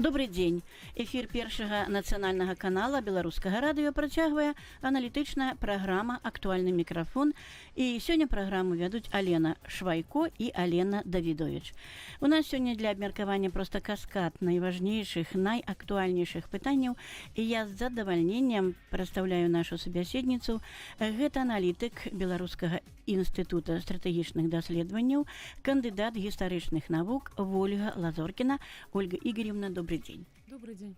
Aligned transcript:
Добрый 0.00 0.28
дзень 0.32 0.62
эфір 0.96 1.26
першага 1.28 1.84
нацыянальнага 1.92 2.54
канала 2.56 3.00
беларускага 3.04 3.60
радыё 3.60 3.92
працягвае 3.92 4.54
аналітычная 4.80 5.56
праграма 5.60 6.16
актуальны 6.24 6.72
мікрафон 6.72 7.34
і 7.76 8.00
сёння 8.00 8.24
праграму 8.24 8.78
вядуць 8.80 9.12
алена 9.12 9.56
швайко 9.68 10.24
і 10.38 10.48
алена 10.56 11.02
давідович 11.04 11.74
у 12.20 12.32
нас 12.32 12.48
сёння 12.48 12.76
для 12.80 12.96
абмеркавання 12.96 13.50
проста 13.50 13.80
каскад 13.80 14.32
найважнейшых 14.40 15.34
найактуальнейшых 15.34 16.48
пытанняў 16.48 16.96
і 17.36 17.44
я 17.44 17.66
з 17.66 17.76
задавальненнем 17.76 18.72
прадстаўляю 18.88 19.52
нашу 19.52 19.76
субяседніцу 19.76 20.62
гэта 20.96 21.44
аналітык 21.44 22.08
беларускага 22.12 22.80
інстытута 23.04 23.80
стратэгічных 23.82 24.48
даследаванняў 24.48 25.26
кандыдат 25.62 26.16
гістарычных 26.16 26.88
навук 26.88 27.32
ольга 27.36 27.92
лазоркіна 27.96 28.58
ольга 28.92 29.18
игоревна 29.20 29.70
добрый 29.70 29.83
Добрый 29.85 29.99
день. 29.99 30.25
Добрый 30.47 30.73
день. 30.73 30.95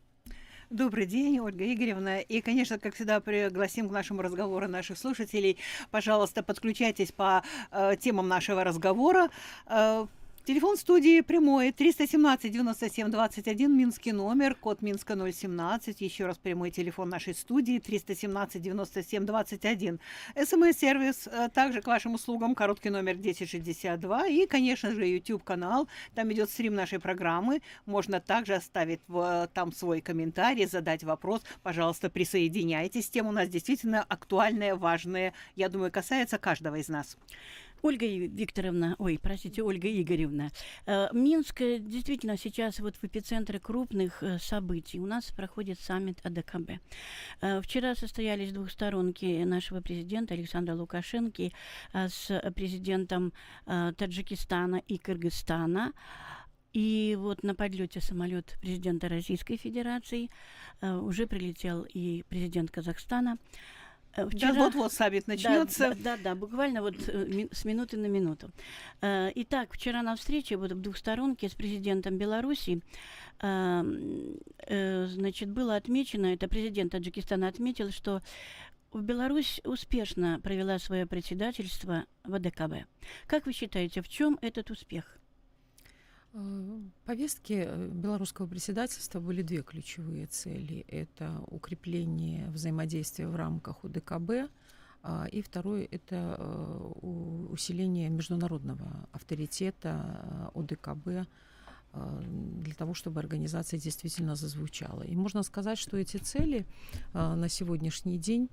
Добрый 0.70 1.06
день, 1.06 1.40
Ольга 1.40 1.74
Игоревна. 1.74 2.22
И, 2.22 2.40
конечно, 2.40 2.80
как 2.80 2.96
всегда, 2.96 3.20
пригласим 3.20 3.90
к 3.90 3.92
нашему 3.92 4.22
разговору 4.22 4.70
наших 4.70 4.98
слушателей. 4.98 5.58
Пожалуйста, 5.92 6.42
подключайтесь 6.42 7.12
по 7.12 7.44
э, 7.72 7.98
темам 8.00 8.30
нашего 8.30 8.64
разговора. 8.64 9.30
Э, 9.66 10.08
Телефон 10.48 10.78
студии 10.78 11.20
прямой 11.20 11.74
317 11.74 12.50
97 12.50 13.12
21, 13.12 13.78
Минский 13.78 14.14
номер, 14.14 14.56
код 14.56 14.82
Минска 14.82 15.14
017. 15.14 16.00
Еще 16.00 16.26
раз 16.26 16.38
прямой 16.38 16.72
телефон 16.72 17.10
нашей 17.10 17.36
студии 17.36 17.80
317 17.80 18.62
97 18.62 19.26
21. 19.26 20.00
СМС-сервис 20.42 21.28
э, 21.28 21.50
также 21.54 21.82
к 21.82 21.88
вашим 21.88 22.14
услугам, 22.14 22.56
короткий 22.56 22.90
номер 22.90 23.16
1062. 23.16 24.28
И, 24.28 24.48
конечно 24.48 24.94
же, 24.94 25.06
YouTube-канал. 25.06 25.90
Там 26.16 26.32
идет 26.32 26.50
стрим 26.50 26.76
нашей 26.76 27.00
программы. 27.02 27.62
Можно 27.86 28.22
также 28.22 28.54
оставить 28.54 29.02
в, 29.10 29.50
там 29.54 29.74
свой 29.74 30.00
комментарий, 30.00 30.66
задать 30.66 31.04
вопрос. 31.04 31.42
Пожалуйста, 31.62 32.10
присоединяйтесь. 32.10 33.10
Тема 33.10 33.30
у 33.30 33.34
нас 33.34 33.50
действительно 33.50 34.02
актуальная, 34.02 34.78
важная. 34.78 35.34
Я 35.58 35.68
думаю, 35.68 35.92
касается 35.92 36.38
каждого 36.38 36.78
из 36.78 36.88
нас. 36.88 37.18
Ольга 37.82 38.06
Викторовна, 38.08 38.96
ой, 38.98 39.20
простите, 39.22 39.62
Ольга 39.62 39.90
Игоревна, 39.90 40.52
э, 40.86 41.08
Минск 41.14 41.62
э, 41.62 41.80
действительно 41.80 42.38
сейчас 42.38 42.80
вот 42.80 42.96
в 42.96 43.04
эпицентре 43.04 43.60
крупных 43.60 44.24
э, 44.24 44.40
событий. 44.40 45.00
У 45.00 45.06
нас 45.06 45.32
проходит 45.32 45.80
саммит 45.80 46.20
АДКБ. 46.24 46.80
Вчера 47.62 47.96
состоялись 47.96 48.52
двухсторонки 48.52 49.44
нашего 49.44 49.82
президента 49.82 50.34
Александра 50.34 50.74
Лукашенко 50.74 51.52
с 51.94 52.52
президентом 52.56 53.34
Таджикистана 53.66 54.82
и 54.88 54.98
Кыргызстана. 54.98 55.94
И 56.74 57.16
вот 57.20 57.44
на 57.44 57.56
подлете 57.56 58.02
самолет 58.02 58.58
президента 58.62 59.08
Российской 59.08 59.58
Федерации 59.58 60.30
уже 60.82 61.28
прилетел 61.28 61.86
и 61.94 62.24
президент 62.30 62.72
Казахстана. 62.72 63.38
Э, 64.18 64.28
вчера... 64.28 64.54
Да, 64.54 64.60
вот-вот 64.60 64.92
саммит 64.92 65.28
начнется. 65.28 65.90
Да, 65.90 65.96
да, 65.96 66.18
да, 66.24 66.36
буквально 66.36 66.82
вот 66.82 66.96
э, 67.08 67.48
с 67.52 67.66
минуты 67.66 67.98
на 67.98 68.08
минуту. 68.08 68.52
Э, 69.02 69.32
итак, 69.36 69.74
вчера 69.74 70.02
на 70.02 70.16
встрече 70.16 70.58
вот 70.58 70.72
в 70.72 70.82
двухсторонке 70.82 71.48
с 71.48 71.54
президентом 71.54 72.18
Беларуси 72.18 72.82
значит, 73.40 75.52
было 75.52 75.76
отмечено, 75.76 76.34
это 76.34 76.48
президент 76.48 76.94
Таджикистана 76.94 77.48
отметил, 77.48 77.92
что 77.92 78.24
Беларусь 78.92 79.62
успешно 79.64 80.40
провела 80.42 80.80
свое 80.80 81.06
председательство 81.06 82.06
в 82.24 82.34
АДКБ. 82.34 82.88
Как 83.28 83.46
вы 83.46 83.54
считаете, 83.54 84.02
в 84.02 84.10
чем 84.10 84.40
этот 84.42 84.72
успех? 84.72 85.20
Э, 86.34 86.80
повестки 87.06 87.64
э, 87.66 87.88
белорусского 87.88 88.48
председательства 88.48 89.20
были 89.20 89.42
две 89.42 89.62
ключевые 89.64 90.28
цели. 90.28 90.86
Это 90.88 91.42
укрепление 91.48 92.48
взаимодействия 92.50 93.28
в 93.28 93.36
рамках 93.36 93.84
УДКБ, 93.84 94.50
а, 95.04 95.28
и 95.32 95.42
второе– 95.42 95.88
это 95.92 96.36
э, 96.38 96.92
усиление 97.50 98.10
международного 98.10 99.08
авторитета 99.12 100.52
ОДКБ 100.54 101.28
для 101.94 102.74
того, 102.76 102.94
чтобы 102.94 103.20
организация 103.20 103.80
действительно 103.80 104.36
зазвучала. 104.36 105.02
И 105.02 105.16
можно 105.16 105.42
сказать, 105.42 105.80
что 105.80 105.98
эти 105.98 106.18
цели 106.18 106.68
на 107.14 107.50
сегодняшний 107.50 108.20
день 108.20 108.50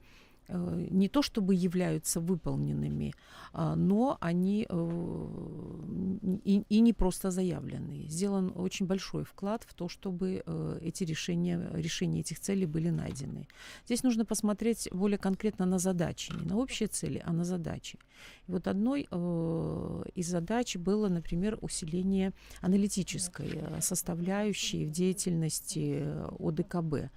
не 0.48 1.08
то 1.08 1.22
чтобы 1.22 1.54
являются 1.54 2.20
выполненными, 2.20 3.14
а, 3.52 3.74
но 3.76 4.18
они 4.20 4.66
э, 4.68 6.40
и, 6.44 6.80
не 6.80 6.92
просто 6.92 7.30
заявленные. 7.30 8.08
Сделан 8.08 8.52
очень 8.54 8.86
большой 8.86 9.24
вклад 9.24 9.64
в 9.66 9.74
то, 9.74 9.88
чтобы 9.88 10.42
э, 10.44 10.78
эти 10.82 11.04
решения, 11.04 11.70
решения 11.72 12.20
этих 12.20 12.40
целей 12.40 12.66
были 12.66 12.90
найдены. 12.90 13.48
Здесь 13.86 14.02
нужно 14.02 14.24
посмотреть 14.24 14.88
более 14.92 15.18
конкретно 15.18 15.66
на 15.66 15.78
задачи, 15.78 16.32
не 16.32 16.44
на 16.46 16.56
общие 16.56 16.88
цели, 16.88 17.22
а 17.24 17.32
на 17.32 17.44
задачи. 17.44 17.98
И 18.48 18.52
вот 18.52 18.68
одной 18.68 19.02
из 19.02 20.28
задач 20.28 20.76
было, 20.76 21.08
например, 21.08 21.58
усиление 21.60 22.32
аналитической 22.60 23.80
составляющей 23.80 24.86
в 24.86 24.90
деятельности 24.90 26.04
ОДКБ. 26.38 27.10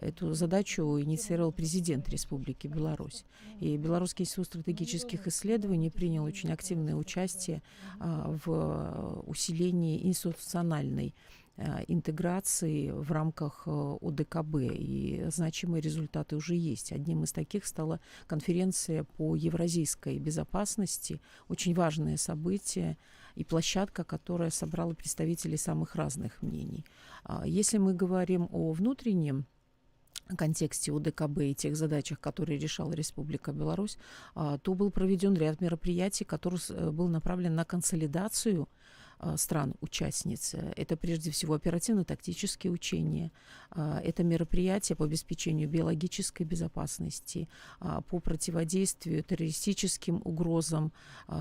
Эту 0.00 0.34
задачу 0.34 1.00
инициировал 1.00 1.52
президент 1.52 2.08
республики 2.08 2.39
Республики 2.40 2.66
Беларусь. 2.66 3.24
И 3.60 3.76
Белорусский 3.76 4.24
институт 4.24 4.46
стратегических 4.46 5.26
исследований 5.26 5.90
принял 5.90 6.24
очень 6.24 6.50
активное 6.52 6.94
участие 6.94 7.62
а, 7.98 8.34
в 8.44 9.22
усилении 9.26 10.06
институциональной 10.06 11.14
а, 11.56 11.82
интеграции 11.86 12.90
в 12.90 13.12
рамках 13.12 13.64
а, 13.66 13.98
ОДКБ, 14.00 14.56
и 14.72 15.26
значимые 15.28 15.82
результаты 15.82 16.36
уже 16.36 16.54
есть. 16.54 16.92
Одним 16.92 17.24
из 17.24 17.32
таких 17.32 17.66
стала 17.66 18.00
конференция 18.26 19.04
по 19.04 19.36
евразийской 19.36 20.18
безопасности, 20.18 21.20
очень 21.48 21.74
важное 21.74 22.16
событие 22.16 22.96
и 23.34 23.44
площадка, 23.44 24.02
которая 24.02 24.50
собрала 24.50 24.94
представителей 24.94 25.58
самых 25.58 25.94
разных 25.94 26.40
мнений. 26.42 26.84
Если 27.44 27.78
мы 27.78 27.94
говорим 27.94 28.48
о 28.50 28.72
внутреннем 28.72 29.46
контексте 30.36 30.92
УДКБ 30.92 31.40
и 31.40 31.54
тех 31.54 31.76
задачах, 31.76 32.20
которые 32.20 32.58
решала 32.58 32.92
Республика 32.92 33.52
Беларусь, 33.52 33.98
а, 34.34 34.58
то 34.58 34.74
был 34.74 34.90
проведен 34.90 35.34
ряд 35.34 35.60
мероприятий, 35.60 36.24
который 36.24 36.60
э, 36.68 36.90
был 36.90 37.08
направлен 37.08 37.54
на 37.54 37.64
консолидацию 37.64 38.68
стран-участниц. 39.36 40.54
Это 40.76 40.96
прежде 40.96 41.30
всего 41.30 41.54
оперативно-тактические 41.54 42.72
учения, 42.72 43.32
а, 43.70 44.00
это 44.02 44.24
мероприятия 44.24 44.94
по 44.94 45.04
обеспечению 45.04 45.68
биологической 45.68 46.44
безопасности, 46.44 47.48
а, 47.80 48.00
по 48.00 48.18
противодействию 48.18 49.22
террористическим 49.22 50.22
угрозам, 50.24 50.92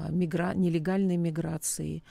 мигра... 0.09 0.53
нелегальной 0.53 1.17
миграции. 1.17 2.03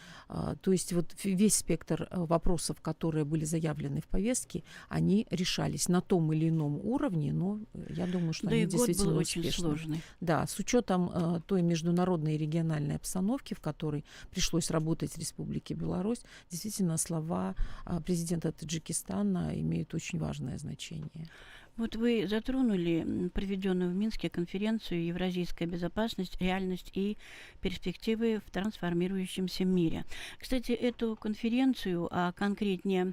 То 0.61 0.73
есть 0.73 0.93
вот 0.93 1.15
весь 1.25 1.57
спектр 1.57 2.09
вопросов, 2.11 2.81
которые 2.81 3.25
были 3.25 3.45
заявлены 3.45 4.01
в 4.01 4.07
повестке, 4.07 4.65
они 4.89 5.27
решались 5.31 5.89
на 5.89 6.01
том 6.01 6.33
или 6.33 6.49
ином 6.49 6.81
уровне, 6.83 7.33
но 7.33 7.61
я 7.89 8.07
думаю, 8.07 8.33
что 8.33 8.49
да 8.49 8.55
они 8.55 8.63
и 8.63 8.67
действительно 8.67 9.05
год 9.07 9.15
был 9.15 9.21
успешны. 9.21 9.49
очень 9.49 9.53
сложный. 9.61 10.03
Да, 10.21 10.47
с 10.47 10.59
учетом 10.59 11.43
той 11.47 11.63
международной 11.63 12.35
и 12.35 12.39
региональной 12.39 12.97
обстановки, 12.97 13.55
в 13.55 13.61
которой 13.61 14.05
пришлось 14.31 14.71
работать 14.71 15.17
республике 15.17 15.58
Республики 15.59 15.73
Беларусь, 15.73 16.21
действительно 16.51 16.97
слова 16.97 17.55
а, 17.85 18.01
президента 18.01 18.53
Таджикистана 18.53 19.53
имеют 19.55 19.95
очень 19.95 20.19
важное 20.19 20.59
значение. 20.59 21.29
Вот 21.77 21.95
вы 21.95 22.27
затронули 22.29 23.29
проведенную 23.33 23.93
в 23.93 23.95
Минске 23.95 24.29
конференцию 24.29 25.07
«Евразийская 25.07 25.69
безопасность, 25.69 26.41
реальность 26.41 26.91
и 26.95 27.17
перспективы 27.61 28.41
в 28.45 28.51
трансформирующемся 28.51 29.65
мире». 29.65 30.05
Кстати, 30.41 30.73
эту 30.73 31.17
конференцию, 31.17 32.09
а 32.11 32.33
конкретнее 32.33 33.13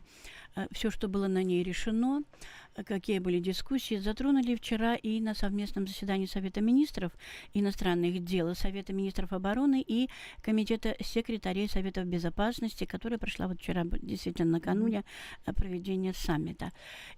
э, 0.56 0.66
все, 0.72 0.90
что 0.90 1.08
было 1.08 1.28
на 1.28 1.44
ней 1.44 1.64
решено, 1.64 2.24
какие 2.84 3.20
были 3.20 3.40
дискуссии, 3.40 3.96
затронули 3.96 4.56
вчера 4.56 4.96
и 4.96 5.20
на 5.20 5.34
совместном 5.34 5.88
заседании 5.88 6.26
Совета 6.26 6.62
министров 6.62 7.12
иностранных 7.54 8.24
дел, 8.24 8.54
Совета 8.56 8.94
министров 8.94 9.32
обороны 9.34 9.84
и 9.86 10.10
Комитета 10.42 10.96
секретарей 11.02 11.70
Советов 11.70 12.06
безопасности, 12.06 12.86
которая 12.86 13.20
прошла 13.20 13.48
вот 13.48 13.60
вчера, 13.60 13.84
действительно, 14.02 14.54
накануне 14.54 15.04
э, 15.46 15.54
проведения 15.54 16.14
саммита. 16.14 16.72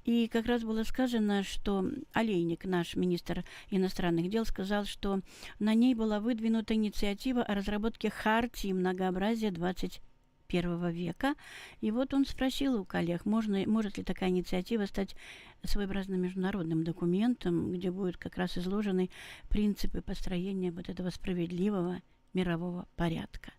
И 0.06 0.28
как 0.28 0.46
раз 0.46 0.64
было 0.64 0.84
сказано, 0.84 1.44
что 1.44 1.86
Олейник, 2.14 2.66
наш 2.66 2.96
министр 2.96 3.44
иностранных 3.70 4.30
дел, 4.30 4.46
сказал, 4.46 4.86
что 4.86 5.22
на 5.60 5.74
ней 5.74 5.96
была 5.96 6.20
выдвинута 6.20 6.76
инициатива 6.76 7.44
о 7.44 7.56
разработке 7.56 8.10
хартии 8.10 8.74
многообразия 8.74 9.52
20 9.52 10.02
первого 10.48 10.92
века. 10.92 11.36
И 11.82 11.92
вот 11.92 12.14
он 12.14 12.26
спросил 12.26 12.80
у 12.80 12.86
коллег, 12.86 13.26
можно, 13.26 13.64
может 13.68 13.98
ли 13.98 14.04
такая 14.04 14.30
инициатива 14.30 14.86
стать 14.86 15.16
своеобразным 15.64 16.22
международным 16.22 16.84
документом, 16.84 17.72
где 17.72 17.92
будут 17.92 18.18
как 18.18 18.38
раз 18.38 18.58
изложены 18.58 19.10
принципы 19.50 20.02
построения 20.02 20.72
вот 20.72 20.90
этого 20.90 21.10
справедливого 21.10 22.02
мирового 22.34 22.88
порядка. 22.96 23.52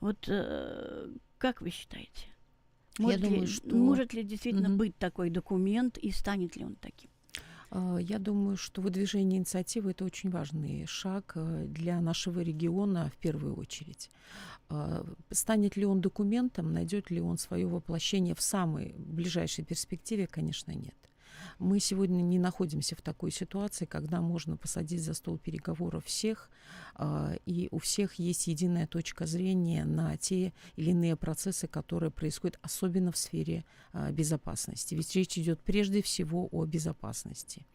Вот 0.00 0.24
э, 0.28 1.08
как 1.38 1.60
вы 1.60 1.70
считаете? 1.70 2.26
Может, 2.98 3.20
Я 3.20 3.26
думаю, 3.26 3.42
ли, 3.42 3.46
что- 3.46 3.76
может 3.76 4.14
ли 4.14 4.22
действительно 4.22 4.68
Мгм. 4.68 4.78
быть 4.78 4.96
такой 4.96 5.30
документ 5.30 5.98
и 5.98 6.10
станет 6.10 6.56
ли 6.56 6.64
он 6.64 6.76
таким? 6.76 7.10
А, 7.70 7.98
Я 7.98 8.18
думаю, 8.18 8.56
что 8.56 8.82
выдвижение 8.82 9.38
инициативы 9.38 9.90
это 9.90 10.04
очень 10.04 10.30
важный 10.30 10.86
шаг 10.86 11.32
э, 11.34 11.66
для 11.68 12.00
нашего 12.00 12.40
региона 12.40 13.10
в 13.14 13.18
первую 13.18 13.56
очередь. 13.56 14.10
А, 14.68 15.04
Станет 15.30 15.76
ли 15.76 15.84
он 15.84 16.00
документом, 16.00 16.72
найдет 16.72 17.10
ли 17.10 17.20
он 17.20 17.38
свое 17.38 17.66
воплощение 17.66 18.34
в 18.34 18.40
самой 18.40 18.94
ближайшей 18.98 19.64
перспективе, 19.64 20.26
конечно, 20.26 20.72
нет. 20.72 20.96
Мы 21.58 21.80
сегодня 21.80 22.20
не 22.22 22.38
находимся 22.38 22.96
в 22.96 23.02
такой 23.02 23.30
ситуации, 23.30 23.86
когда 23.86 24.20
можно 24.20 24.56
посадить 24.56 25.02
за 25.02 25.14
стол 25.14 25.38
переговоров 25.38 26.04
всех, 26.04 26.50
а, 26.94 27.34
и 27.46 27.68
у 27.70 27.78
всех 27.78 28.14
есть 28.14 28.46
единая 28.46 28.86
точка 28.86 29.26
зрения 29.26 29.84
на 29.84 30.16
те 30.16 30.52
или 30.76 30.90
иные 30.90 31.16
процессы, 31.16 31.66
которые 31.66 32.10
происходят, 32.10 32.58
особенно 32.62 33.10
в 33.10 33.16
сфере 33.16 33.64
а, 33.92 34.10
безопасности. 34.12 34.94
Ведь 34.94 35.14
речь 35.14 35.38
идет 35.38 35.60
прежде 35.60 36.02
всего 36.02 36.48
о 36.52 36.66
безопасности. 36.66 37.66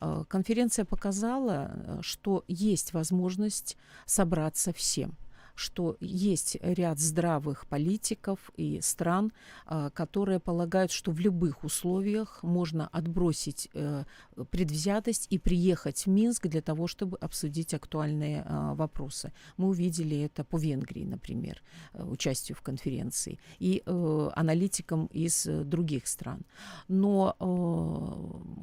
А, 0.00 0.24
Конференция 0.24 0.84
показала, 0.84 1.70
э, 1.74 1.98
что 2.02 2.44
есть 2.48 2.92
возможность 2.92 3.76
собраться 4.06 4.72
всем 4.72 5.16
что 5.58 5.96
есть 6.00 6.56
ряд 6.60 6.98
здравых 6.98 7.66
политиков 7.66 8.50
и 8.56 8.80
стран, 8.80 9.32
а, 9.66 9.90
которые 9.90 10.38
полагают, 10.38 10.92
что 10.92 11.10
в 11.10 11.18
любых 11.18 11.64
условиях 11.64 12.42
можно 12.42 12.88
отбросить 12.88 13.68
э, 13.74 14.04
предвзятость 14.50 15.26
и 15.30 15.38
приехать 15.38 16.06
в 16.06 16.10
Минск 16.10 16.46
для 16.46 16.62
того, 16.62 16.86
чтобы 16.86 17.16
обсудить 17.18 17.74
актуальные 17.74 18.44
а, 18.46 18.74
вопросы. 18.74 19.32
Мы 19.56 19.68
увидели 19.68 20.20
это 20.20 20.44
по 20.44 20.58
Венгрии, 20.58 21.04
например, 21.04 21.62
э, 21.92 22.04
участию 22.04 22.56
в 22.56 22.62
конференции, 22.62 23.38
и 23.58 23.82
э, 23.84 24.30
аналитикам 24.36 25.06
из 25.06 25.44
других 25.44 26.06
стран. 26.06 26.42
Но 26.86 27.36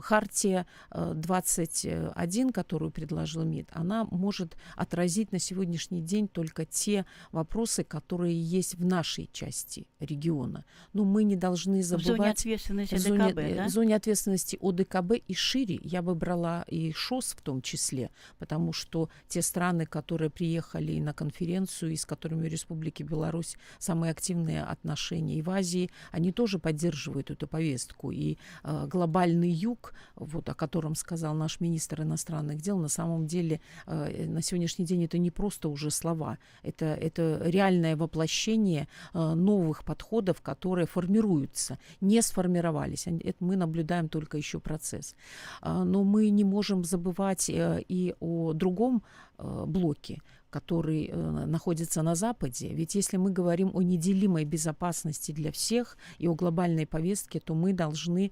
Хартия 0.01 0.65
э, 0.91 1.13
21, 1.15 2.51
которую 2.51 2.91
предложил 2.91 3.44
МИД, 3.44 3.69
она 3.74 4.06
может 4.06 4.56
отразить 4.75 5.31
на 5.31 5.39
сегодняшний 5.39 6.01
день 6.01 6.27
только 6.27 6.65
те 6.65 6.84
вопросы, 7.31 7.83
которые 7.83 8.39
есть 8.39 8.75
в 8.75 8.85
нашей 8.85 9.29
части 9.31 9.87
региона. 9.99 10.65
Но 10.93 11.03
мы 11.03 11.23
не 11.23 11.35
должны 11.35 11.79
В 11.79 11.83
зоне 11.83 12.03
забывать 12.03 12.39
ответственности 12.39 12.95
зоне, 12.97 13.29
ДКБ, 13.29 13.39
э, 13.39 13.55
да? 13.55 13.65
в 13.65 13.69
зоне 13.69 13.95
ответственности 13.95 14.57
ОДКБ 14.61 15.13
и 15.27 15.33
шире 15.33 15.79
я 15.83 16.01
бы 16.01 16.15
брала 16.15 16.63
и 16.67 16.91
ШОС 16.91 17.35
в 17.37 17.41
том 17.41 17.61
числе, 17.61 18.11
потому 18.39 18.73
что 18.73 19.09
те 19.27 19.41
страны, 19.41 19.85
которые 19.85 20.29
приехали 20.29 20.99
на 20.99 21.13
конференцию 21.13 21.91
и 21.91 21.95
с 21.95 22.05
которыми 22.05 22.47
у 22.47 22.49
Республики 22.49 23.03
Беларусь 23.03 23.57
самые 23.79 24.11
активные 24.11 24.63
отношения 24.63 25.35
и 25.35 25.41
в 25.41 25.49
Азии, 25.49 25.89
они 26.11 26.31
тоже 26.31 26.59
поддерживают 26.59 27.31
эту 27.31 27.47
повестку. 27.47 28.11
И 28.11 28.38
э, 28.63 28.88
глобальный 28.88 29.49
юг, 29.49 29.93
вот, 30.15 30.49
о 30.49 30.53
котором 30.53 30.95
сказал 30.95 31.33
наш 31.35 31.59
министр 31.59 32.01
иностранных 32.01 32.61
дел, 32.61 32.77
на 32.77 32.89
самом 32.89 33.27
деле 33.27 33.61
э, 33.88 34.25
на 34.27 34.41
сегодняшний 34.41 34.85
день 34.85 35.05
это 35.05 35.17
не 35.17 35.31
просто 35.31 35.69
уже 35.69 35.91
слова, 35.91 36.38
это, 36.63 36.75
это 36.81 37.42
реальное 37.45 37.95
воплощение 37.95 38.88
э, 39.13 39.33
новых 39.33 39.83
подходов, 39.83 40.42
которые 40.42 40.86
формируются, 40.88 41.77
не 42.01 42.22
сформировались. 42.22 43.07
Это 43.07 43.38
мы 43.39 43.56
наблюдаем 43.56 44.10
только 44.10 44.38
еще 44.38 44.60
процесс. 44.60 45.16
А, 45.62 45.83
Но 45.83 46.04
мы 46.04 46.30
не 46.30 46.44
можем 46.44 46.83
забывать 46.83 47.50
э, 47.50 47.83
и 47.88 48.16
о 48.19 48.54
другом 48.54 49.04
э, 49.38 49.63
блоке, 49.68 50.22
который 50.50 51.12
находится 51.48 52.01
на 52.01 52.16
Западе. 52.16 52.69
Ведь 52.69 52.95
если 52.95 53.18
мы 53.18 53.30
говорим 53.30 53.72
о 53.74 53.81
неделимой 53.81 54.45
безопасности 54.45 55.33
для 55.33 55.51
всех 55.51 55.98
и 56.18 56.30
о 56.30 56.33
глобальной 56.33 56.86
повестке, 56.88 57.42
то 57.42 57.54
мы 57.54 57.74
должны 57.74 58.31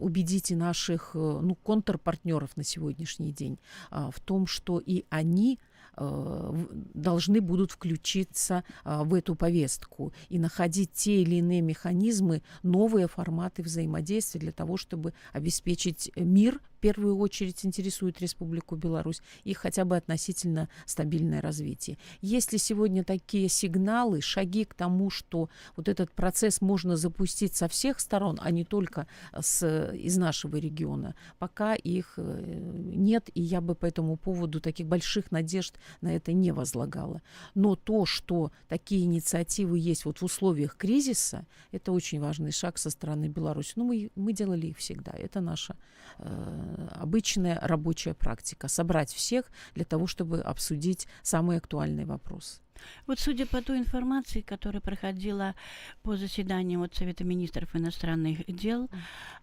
убедить 0.00 0.50
и 0.52 0.56
наших 0.56 1.10
ну, 1.14 1.54
контрпартнеров 1.62 2.56
на 2.56 2.64
сегодняшний 2.64 3.30
день 3.30 3.58
а, 3.90 4.10
в 4.10 4.20
том, 4.20 4.46
что 4.46 4.78
и 4.78 5.04
они 5.10 5.58
должны 5.96 7.40
будут 7.40 7.72
включиться 7.72 8.64
а, 8.84 9.04
в 9.04 9.14
эту 9.14 9.34
повестку 9.34 10.12
и 10.28 10.38
находить 10.38 10.92
те 10.92 11.22
или 11.22 11.36
иные 11.36 11.60
механизмы, 11.60 12.42
новые 12.62 13.08
форматы 13.08 13.62
взаимодействия 13.62 14.40
для 14.40 14.52
того, 14.52 14.76
чтобы 14.76 15.14
обеспечить 15.32 16.10
мир, 16.16 16.60
первую 16.84 17.16
очередь 17.16 17.64
интересует 17.64 18.20
Республику 18.20 18.76
Беларусь, 18.76 19.22
и 19.42 19.54
хотя 19.54 19.86
бы 19.86 19.96
относительно 19.96 20.68
стабильное 20.84 21.40
развитие. 21.40 21.96
Если 22.20 22.58
сегодня 22.58 23.02
такие 23.04 23.48
сигналы, 23.48 24.20
шаги 24.20 24.66
к 24.66 24.74
тому, 24.74 25.08
что 25.08 25.48
вот 25.76 25.88
этот 25.88 26.12
процесс 26.12 26.60
можно 26.60 26.96
запустить 26.96 27.56
со 27.56 27.68
всех 27.68 28.00
сторон, 28.00 28.38
а 28.42 28.50
не 28.50 28.66
только 28.66 29.06
с, 29.32 29.64
из 29.94 30.18
нашего 30.18 30.58
региона, 30.58 31.14
пока 31.38 31.74
их 31.74 32.18
э, 32.18 32.58
нет, 32.94 33.30
и 33.32 33.40
я 33.40 33.62
бы 33.62 33.74
по 33.74 33.86
этому 33.86 34.18
поводу 34.18 34.60
таких 34.60 34.86
больших 34.86 35.32
надежд 35.32 35.78
на 36.02 36.14
это 36.14 36.34
не 36.34 36.52
возлагала. 36.52 37.22
Но 37.54 37.76
то, 37.76 38.04
что 38.04 38.52
такие 38.68 39.04
инициативы 39.04 39.78
есть 39.78 40.04
вот 40.04 40.18
в 40.18 40.22
условиях 40.22 40.76
кризиса, 40.76 41.46
это 41.72 41.92
очень 41.92 42.20
важный 42.20 42.52
шаг 42.52 42.76
со 42.76 42.90
стороны 42.90 43.28
Беларуси. 43.28 43.72
Ну, 43.76 43.84
мы, 43.84 44.10
мы 44.16 44.34
делали 44.34 44.66
их 44.66 44.76
всегда. 44.76 45.12
Это 45.12 45.40
наша 45.40 45.78
э, 46.18 46.73
обычная 46.90 47.58
рабочая 47.60 48.14
практика. 48.14 48.68
Собрать 48.68 49.12
всех 49.12 49.46
для 49.74 49.84
того, 49.84 50.06
чтобы 50.06 50.40
обсудить 50.40 51.06
самые 51.22 51.58
актуальные 51.58 52.06
вопросы. 52.06 52.63
Вот 53.06 53.18
судя 53.18 53.46
по 53.46 53.62
той 53.62 53.78
информации, 53.78 54.40
которая 54.40 54.80
проходила 54.80 55.54
по 56.02 56.16
заседаниям 56.16 56.80
вот 56.80 56.94
Совета 56.94 57.24
министров 57.24 57.74
иностранных 57.76 58.44
дел, 58.46 58.88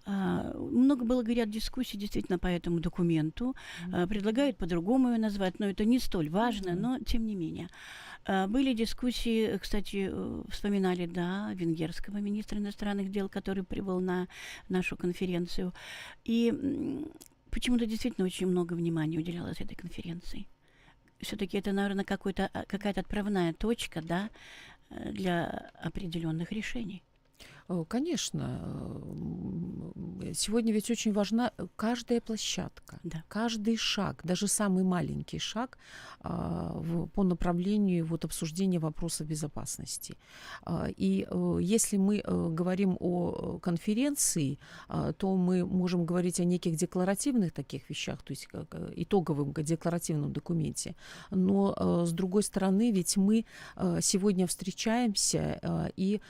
а, 0.06 0.54
много 0.58 1.06
было, 1.06 1.22
говорят, 1.24 1.50
дискуссий 1.50 1.98
действительно 1.98 2.40
по 2.40 2.48
этому 2.48 2.80
документу. 2.80 3.56
А, 3.92 4.08
Предлагают 4.08 4.58
по-другому 4.58 5.12
ее 5.12 5.18
назвать, 5.18 5.60
но 5.60 5.68
это 5.68 5.86
не 5.86 6.00
столь 6.00 6.30
важно, 6.30 6.76
но 6.76 7.00
тем 7.00 7.26
не 7.26 7.36
менее. 7.36 7.70
А, 8.26 8.48
Были 8.48 8.74
дискуссии, 8.74 9.58
кстати, 9.58 10.10
э, 10.12 10.44
вспоминали, 10.50 11.06
да, 11.06 11.52
венгерского 11.54 12.18
министра 12.18 12.60
иностранных 12.60 13.12
дел, 13.12 13.30
который 13.30 13.64
прибыл 13.64 14.00
на 14.00 14.28
нашу 14.70 14.96
конференцию. 14.98 15.74
И 16.24 16.54
почему-то 17.50 17.86
действительно 17.86 18.26
очень 18.26 18.48
много 18.48 18.74
внимания 18.74 19.20
уделялось 19.20 19.62
этой 19.62 19.76
конференции. 19.76 20.48
Все-таки 21.22 21.58
это, 21.58 21.72
наверное, 21.72 22.06
какой-то, 22.06 22.50
а, 22.54 22.66
какая-то 22.66 23.02
отправная 23.02 23.54
точка, 23.54 24.02
да, 24.02 24.30
э, 24.90 25.12
для 25.12 25.72
определенных 25.82 26.52
решений. 26.52 27.04
Э, 27.72 27.86
Конечно, 27.88 28.60
э, 30.24 30.34
сегодня 30.34 30.74
ведь 30.74 30.92
очень 30.92 31.14
важна 31.14 31.52
э, 31.58 31.68
каждая 31.76 32.22
площадка, 32.22 33.00
Да. 33.04 33.24
каждый 33.28 33.78
шаг, 33.78 34.22
даже 34.24 34.48
самый 34.48 34.84
маленький 34.84 35.40
шаг 35.40 35.78
а, 36.24 36.82
по 37.14 37.24
направлению 37.24 38.06
вот 38.06 38.26
обсуждения 38.26 38.80
вопросов 38.80 39.28
безопасности. 39.28 40.16
А, 40.66 40.88
И 41.02 41.28
если 41.60 41.98
мы 41.98 42.22
говорим 42.56 42.98
о 43.00 43.60
конференции, 43.60 44.58
а, 44.88 45.14
то 45.14 45.36
мы 45.36 45.66
можем 45.66 46.06
говорить 46.06 46.40
о 46.40 46.46
неких 46.46 46.76
декларативных 46.76 47.52
таких 47.52 47.90
вещах, 47.90 48.22
то 48.24 48.32
есть 48.34 48.48
итоговом 48.96 49.54
декларативном 49.54 50.32
документе. 50.32 50.96
Но 51.32 52.06
с 52.06 52.12
другой 52.12 52.44
стороны, 52.44 52.92
ведь 52.92 53.18
мы 53.18 53.46
сегодня 54.02 54.46
встречаемся 54.48 55.92
и 55.98 56.22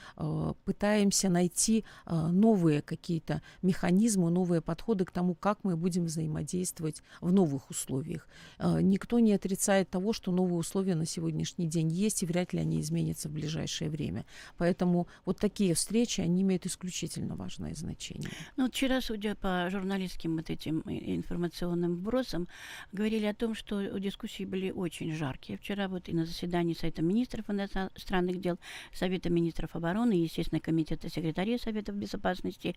пытаемся 0.64 1.28
найти 1.32 1.84
э, 2.06 2.28
новые 2.28 2.82
какие-то 2.82 3.42
механизмы, 3.62 4.30
новые 4.30 4.60
подходы 4.60 5.04
к 5.04 5.10
тому, 5.10 5.34
как 5.34 5.58
мы 5.64 5.76
будем 5.76 6.04
взаимодействовать 6.04 7.02
в 7.20 7.32
новых 7.32 7.70
условиях. 7.70 8.28
Э, 8.58 8.80
Никто 8.80 9.18
не 9.18 9.32
отрицает 9.32 9.90
того, 9.90 10.12
что 10.12 10.30
новые 10.32 10.58
условия 10.58 10.94
на 10.94 11.06
сегодняшний 11.06 11.66
день 11.66 11.88
есть, 11.88 12.22
и 12.22 12.26
вряд 12.26 12.52
ли 12.52 12.60
они 12.60 12.80
изменятся 12.80 13.28
в 13.28 13.32
ближайшее 13.32 13.90
время. 13.90 14.24
Поэтому 14.58 15.08
вот 15.24 15.38
такие 15.38 15.74
встречи, 15.74 16.20
они 16.20 16.42
имеют 16.42 16.66
исключительно 16.66 17.34
важное 17.36 17.74
значение. 17.74 18.30
Ну, 18.56 18.68
вчера, 18.68 19.00
судя 19.00 19.34
по 19.34 19.68
журналистским 19.70 20.36
вот 20.36 20.50
этим 20.50 20.80
и- 20.80 21.16
информационным 21.16 21.94
вбросам, 21.96 22.48
говорили 22.92 23.26
о 23.26 23.34
том, 23.34 23.54
что 23.54 23.98
дискуссии 23.98 24.44
были 24.44 24.70
очень 24.70 25.12
жаркие. 25.14 25.58
Вчера 25.58 25.88
вот 25.88 26.08
и 26.08 26.12
на 26.12 26.26
заседании 26.26 26.74
Совета 26.74 27.02
министров 27.02 27.48
иностранных 27.50 28.40
дел, 28.40 28.58
Совета 28.92 29.30
министров 29.30 29.74
обороны 29.76 30.18
и, 30.18 30.22
естественно, 30.24 30.60
Комитета 30.60 31.08
секретарей 31.22 31.58
Советов 31.58 31.94
безопасности 31.94 32.74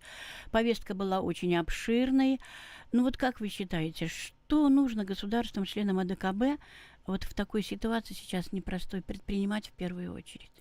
повестка 0.51 0.93
была 0.93 1.19
очень 1.19 1.55
обширной. 1.55 2.39
Ну 2.91 3.03
вот 3.03 3.17
как 3.17 3.39
вы 3.39 3.49
считаете, 3.49 4.07
что 4.07 4.69
нужно 4.69 5.03
государствам, 5.03 5.65
членам 5.65 5.99
АДКБ 5.99 6.61
вот 7.07 7.23
в 7.23 7.33
такой 7.33 7.63
ситуации 7.63 8.13
сейчас 8.13 8.51
непростой 8.51 9.01
предпринимать 9.01 9.69
в 9.69 9.71
первую 9.71 10.13
очередь? 10.13 10.51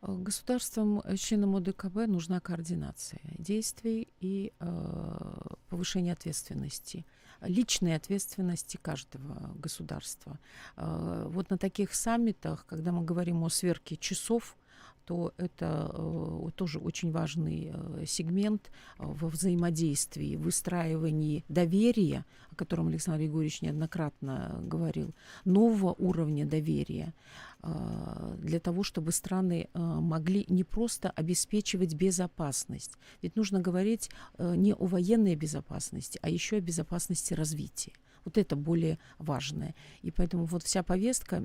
Э, 0.00 0.16
Государствам, 0.16 1.00
э, 1.04 1.16
членам 1.16 1.56
ОДКБ 1.56 2.06
нужна 2.06 2.40
координация 2.40 3.20
действий 3.38 4.08
и 4.20 4.52
э, 4.58 5.38
повышение 5.68 6.14
ответственности, 6.14 7.04
личной 7.42 7.94
ответственности 7.94 8.78
каждого 8.80 9.52
государства. 9.56 10.38
Э, 10.76 11.26
вот 11.28 11.50
на 11.50 11.58
таких 11.58 11.94
саммитах, 11.94 12.64
когда 12.66 12.90
мы 12.90 13.04
говорим 13.04 13.42
о 13.44 13.50
сверке 13.50 13.96
часов, 13.96 14.56
то 15.08 15.32
это 15.38 15.90
э, 15.90 16.50
тоже 16.54 16.78
очень 16.78 17.12
важный 17.12 17.72
э, 17.72 18.04
сегмент 18.06 18.70
э, 18.98 19.04
во 19.06 19.28
взаимодействии, 19.28 20.36
выстраивании 20.36 21.46
доверия, 21.48 22.26
о 22.50 22.54
котором 22.54 22.88
Александр 22.88 23.22
Егорович 23.22 23.62
неоднократно 23.62 24.60
говорил, 24.62 25.14
нового 25.46 25.94
уровня 25.94 26.44
доверия 26.44 27.14
для 28.38 28.60
того, 28.60 28.84
чтобы 28.84 29.10
страны 29.10 29.68
могли 29.74 30.44
не 30.48 30.62
просто 30.62 31.10
обеспечивать 31.10 31.94
безопасность. 31.94 32.92
Ведь 33.20 33.34
нужно 33.34 33.60
говорить 33.60 34.10
не 34.38 34.74
о 34.74 34.86
военной 34.86 35.34
безопасности, 35.34 36.20
а 36.22 36.28
еще 36.28 36.58
о 36.58 36.60
безопасности 36.60 37.34
развития. 37.34 37.92
Вот 38.24 38.38
это 38.38 38.54
более 38.54 38.98
важное. 39.18 39.74
И 40.02 40.10
поэтому 40.12 40.44
вот 40.44 40.62
вся 40.62 40.82
повестка 40.82 41.44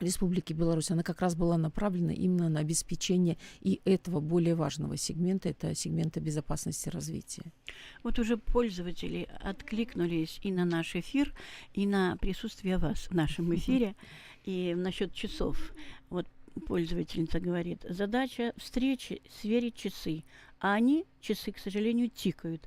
Республики 0.00 0.52
Беларусь, 0.52 0.90
она 0.90 1.02
как 1.02 1.22
раз 1.22 1.34
была 1.34 1.56
направлена 1.56 2.12
именно 2.12 2.50
на 2.50 2.60
обеспечение 2.60 3.38
и 3.62 3.80
этого 3.86 4.20
более 4.20 4.54
важного 4.54 4.98
сегмента, 4.98 5.48
это 5.48 5.74
сегмента 5.74 6.20
безопасности 6.20 6.90
развития. 6.90 7.44
Вот 8.02 8.18
уже 8.18 8.36
пользователи 8.36 9.26
откликнулись 9.40 10.38
и 10.42 10.52
на 10.52 10.66
наш 10.66 10.96
эфир, 10.96 11.32
и 11.72 11.86
на 11.86 12.18
присутствие 12.18 12.76
вас 12.76 13.08
в 13.08 13.14
нашем 13.14 13.54
эфире. 13.54 13.94
И 14.44 14.74
насчет 14.76 15.12
часов. 15.14 15.72
Вот 16.10 16.26
пользовательница 16.66 17.40
говорит, 17.40 17.84
задача 17.88 18.52
встречи 18.56 19.22
сверить 19.40 19.76
часы, 19.76 20.24
а 20.60 20.74
они, 20.74 21.04
часы, 21.20 21.52
к 21.52 21.58
сожалению, 21.58 22.10
тикают 22.10 22.66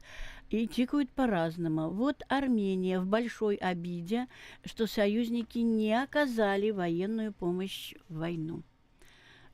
и 0.50 0.68
тикают 0.68 1.10
по-разному. 1.12 1.90
Вот 1.90 2.24
Армения 2.28 3.00
в 3.00 3.06
большой 3.06 3.56
обиде, 3.56 4.28
что 4.66 4.88
союзники 4.88 5.60
не 5.60 5.94
оказали 6.02 6.72
военную 6.72 7.34
помощь 7.34 7.94
в 8.08 8.18
войну. 8.18 8.64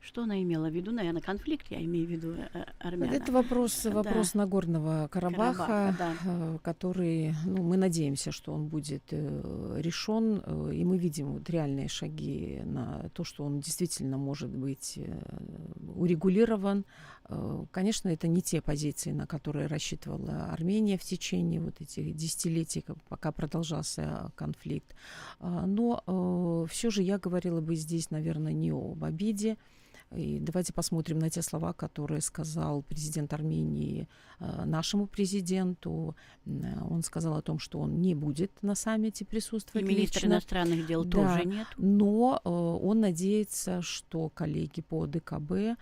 Что 0.06 0.22
она 0.22 0.40
имела 0.40 0.68
в 0.68 0.72
виду? 0.72 0.92
Наверное, 0.92 1.20
конфликт, 1.20 1.66
я 1.68 1.82
имею 1.82 2.06
в 2.06 2.10
виду 2.10 2.34
э, 2.34 2.64
армян. 2.78 3.10
Это 3.12 3.32
вопрос, 3.32 3.84
вопрос 3.86 4.32
да. 4.34 4.38
Нагорного 4.38 5.08
Карабаха, 5.10 5.66
Карабаха 5.66 5.96
да. 5.98 6.14
Э, 6.24 6.58
который, 6.62 7.34
ну, 7.44 7.64
мы 7.64 7.76
надеемся, 7.76 8.30
что 8.30 8.52
он 8.52 8.68
будет 8.68 9.02
э, 9.10 9.80
решен, 9.80 10.38
и 10.70 10.84
мы 10.84 10.96
видим 10.96 11.32
вот 11.32 11.50
реальные 11.50 11.88
шаги 11.88 12.62
на 12.64 13.08
то, 13.14 13.24
что 13.24 13.42
он 13.44 13.58
действительно 13.58 14.16
может 14.16 14.50
быть 14.50 14.96
урегулирован. 15.96 16.84
Конечно, 17.72 18.08
это 18.08 18.28
не 18.28 18.40
те 18.40 18.60
позиции, 18.60 19.10
на 19.10 19.26
которые 19.26 19.66
рассчитывала 19.66 20.46
Армения 20.52 20.96
в 20.96 21.02
течение 21.02 21.60
вот 21.60 21.80
этих 21.80 22.14
десятилетий, 22.14 22.84
пока 23.08 23.32
продолжался 23.32 24.30
конфликт. 24.36 24.94
Но 25.40 26.66
все 26.70 26.90
же 26.90 27.02
я 27.02 27.18
говорила 27.18 27.60
бы 27.60 27.74
здесь, 27.74 28.10
наверное, 28.10 28.52
не 28.52 28.70
об 28.70 29.02
обиде, 29.02 29.56
и 30.14 30.38
давайте 30.38 30.72
посмотрим 30.72 31.18
на 31.18 31.30
те 31.30 31.42
слова, 31.42 31.72
которые 31.72 32.20
сказал 32.20 32.82
президент 32.82 33.32
Армении 33.32 34.08
э, 34.38 34.64
нашему 34.64 35.06
президенту. 35.08 36.14
Он 36.44 37.02
сказал 37.02 37.36
о 37.36 37.42
том, 37.42 37.58
что 37.58 37.80
он 37.80 38.00
не 38.00 38.14
будет 38.14 38.52
на 38.62 38.76
саммите 38.76 39.24
присутствовать. 39.24 39.84
И 39.84 39.90
министр 39.90 40.18
лично. 40.18 40.34
иностранных 40.34 40.86
дел 40.86 41.04
да, 41.04 41.10
тоже 41.10 41.44
нет. 41.44 41.66
Но 41.76 42.40
э, 42.44 42.48
он 42.48 43.00
надеется, 43.00 43.82
что 43.82 44.28
коллеги 44.28 44.80
по 44.80 45.06
ДКБ 45.06 45.76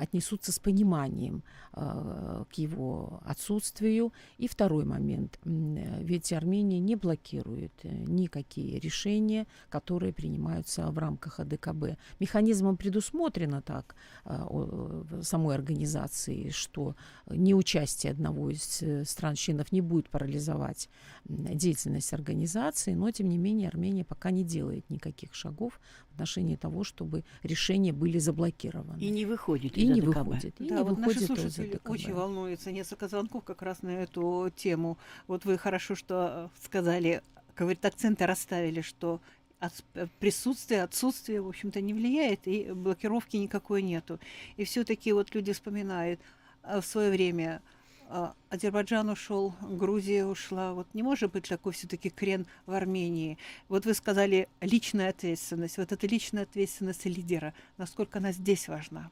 отнесутся 0.00 0.50
с 0.50 0.58
пониманием 0.58 1.44
э, 1.72 2.44
к 2.50 2.54
его 2.54 3.20
отсутствию. 3.24 4.12
И 4.38 4.48
второй 4.48 4.84
момент. 4.84 5.38
Ведь 5.44 6.32
Армения 6.32 6.80
не 6.80 6.96
блокирует 6.96 7.72
никакие 7.84 8.80
решения, 8.80 9.46
которые 9.68 10.12
принимаются 10.12 10.90
в 10.90 10.98
рамках 10.98 11.38
АДКБ. 11.38 11.96
Механизмом 12.18 12.76
предусмотрено 12.76 13.62
так 13.68 13.94
э, 14.24 15.04
самой 15.20 15.54
организации, 15.54 16.48
что 16.48 16.96
неучастие 17.26 18.12
одного 18.12 18.48
из 18.48 18.82
э, 18.82 19.04
стран-членов 19.04 19.72
не 19.72 19.82
будет 19.82 20.08
парализовать 20.08 20.88
деятельность 21.26 22.14
организации, 22.14 22.94
но 22.94 23.10
тем 23.10 23.28
не 23.28 23.36
менее 23.36 23.68
Армения 23.68 24.06
пока 24.06 24.30
не 24.30 24.42
делает 24.42 24.88
никаких 24.88 25.34
шагов 25.34 25.78
в 26.08 26.14
отношении 26.14 26.56
того, 26.56 26.82
чтобы 26.82 27.24
решения 27.42 27.92
были 27.92 28.18
заблокированы. 28.18 28.98
И 28.98 29.10
не 29.10 29.26
выходит 29.26 29.76
и 29.76 29.86
не 29.86 30.00
выходит. 30.00 30.58
И 30.60 30.68
да, 30.70 30.76
не 30.76 30.82
вот 30.84 30.96
выходит 30.96 31.20
наши 31.20 31.26
слушатели 31.26 31.80
очень 31.84 32.14
волнуются. 32.14 32.72
Несколько 32.72 33.08
звонков 33.08 33.44
как 33.44 33.60
раз 33.60 33.82
на 33.82 33.90
эту 33.90 34.50
тему. 34.56 34.96
Вот 35.26 35.44
вы 35.44 35.58
хорошо, 35.58 35.94
что 35.94 36.50
сказали, 36.62 37.22
говорит, 37.54 37.84
акценты 37.84 38.24
расставили, 38.24 38.80
что 38.80 39.20
от, 39.60 39.72
присутствие, 40.20 40.82
отсутствие, 40.82 41.40
в 41.40 41.48
общем-то, 41.48 41.80
не 41.80 41.94
влияет, 41.94 42.46
и 42.46 42.72
блокировки 42.72 43.36
никакой 43.36 43.82
нету. 43.82 44.18
И 44.56 44.64
все-таки 44.64 45.12
вот 45.12 45.34
люди 45.34 45.52
вспоминают 45.52 46.20
а, 46.62 46.80
в 46.80 46.86
свое 46.86 47.10
время 47.10 47.62
а, 48.10 48.34
Азербайджан 48.48 49.08
ушел, 49.10 49.54
Грузия 49.60 50.24
ушла. 50.24 50.72
Вот 50.72 50.86
не 50.94 51.02
может 51.02 51.32
быть 51.32 51.48
такой 51.48 51.72
все-таки 51.72 52.08
крен 52.08 52.46
в 52.66 52.72
Армении. 52.72 53.36
Вот 53.68 53.84
вы 53.84 53.94
сказали 53.94 54.48
личная 54.60 55.10
ответственность. 55.10 55.76
Вот 55.76 55.92
эта 55.92 56.06
личная 56.06 56.44
ответственность 56.44 57.04
лидера, 57.04 57.52
насколько 57.76 58.18
она 58.18 58.32
здесь 58.32 58.68
важна? 58.68 59.10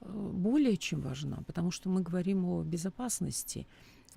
Э, 0.00 0.10
более 0.10 0.76
чем 0.76 1.00
важна, 1.00 1.38
потому 1.46 1.70
что 1.70 1.88
мы 1.88 2.02
говорим 2.02 2.44
о 2.44 2.62
безопасности. 2.62 3.66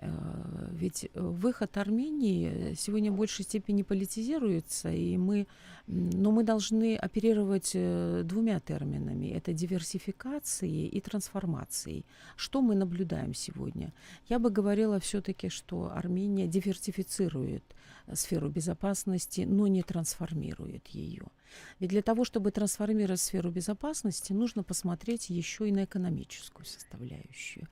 Э, 0.01 0.67
ведь 0.71 1.05
э, 1.05 1.21
выход 1.21 1.77
Армении 1.77 2.73
сегодня 2.73 3.11
в 3.11 3.15
большей 3.15 3.45
степени 3.45 3.83
политизируется, 3.83 4.89
и 4.91 5.15
мы, 5.17 5.47
но 5.87 6.31
мы 6.31 6.43
должны 6.43 6.95
оперировать 6.95 7.71
э, 7.75 8.23
двумя 8.25 8.59
терминами. 8.59 9.27
Это 9.27 9.53
диверсификацией 9.53 10.87
и 10.87 11.01
трансформацией. 11.01 12.05
Что 12.35 12.61
мы 12.61 12.75
наблюдаем 12.75 13.35
сегодня? 13.35 13.93
Я 14.27 14.39
бы 14.39 14.49
говорила 14.49 14.99
все-таки, 14.99 15.49
что 15.49 15.91
Армения 15.95 16.47
диверсифицирует 16.47 17.63
сферу 18.13 18.49
безопасности, 18.49 19.41
но 19.41 19.67
не 19.67 19.83
трансформирует 19.83 20.87
ее. 20.87 21.27
Ведь 21.79 21.89
для 21.89 22.01
того, 22.01 22.25
чтобы 22.25 22.51
трансформировать 22.51 23.19
сферу 23.19 23.51
безопасности, 23.51 24.33
нужно 24.33 24.63
посмотреть 24.63 25.29
еще 25.29 25.67
и 25.67 25.71
на 25.71 25.85
экономическую 25.85 26.65
составляющую. 26.65 27.67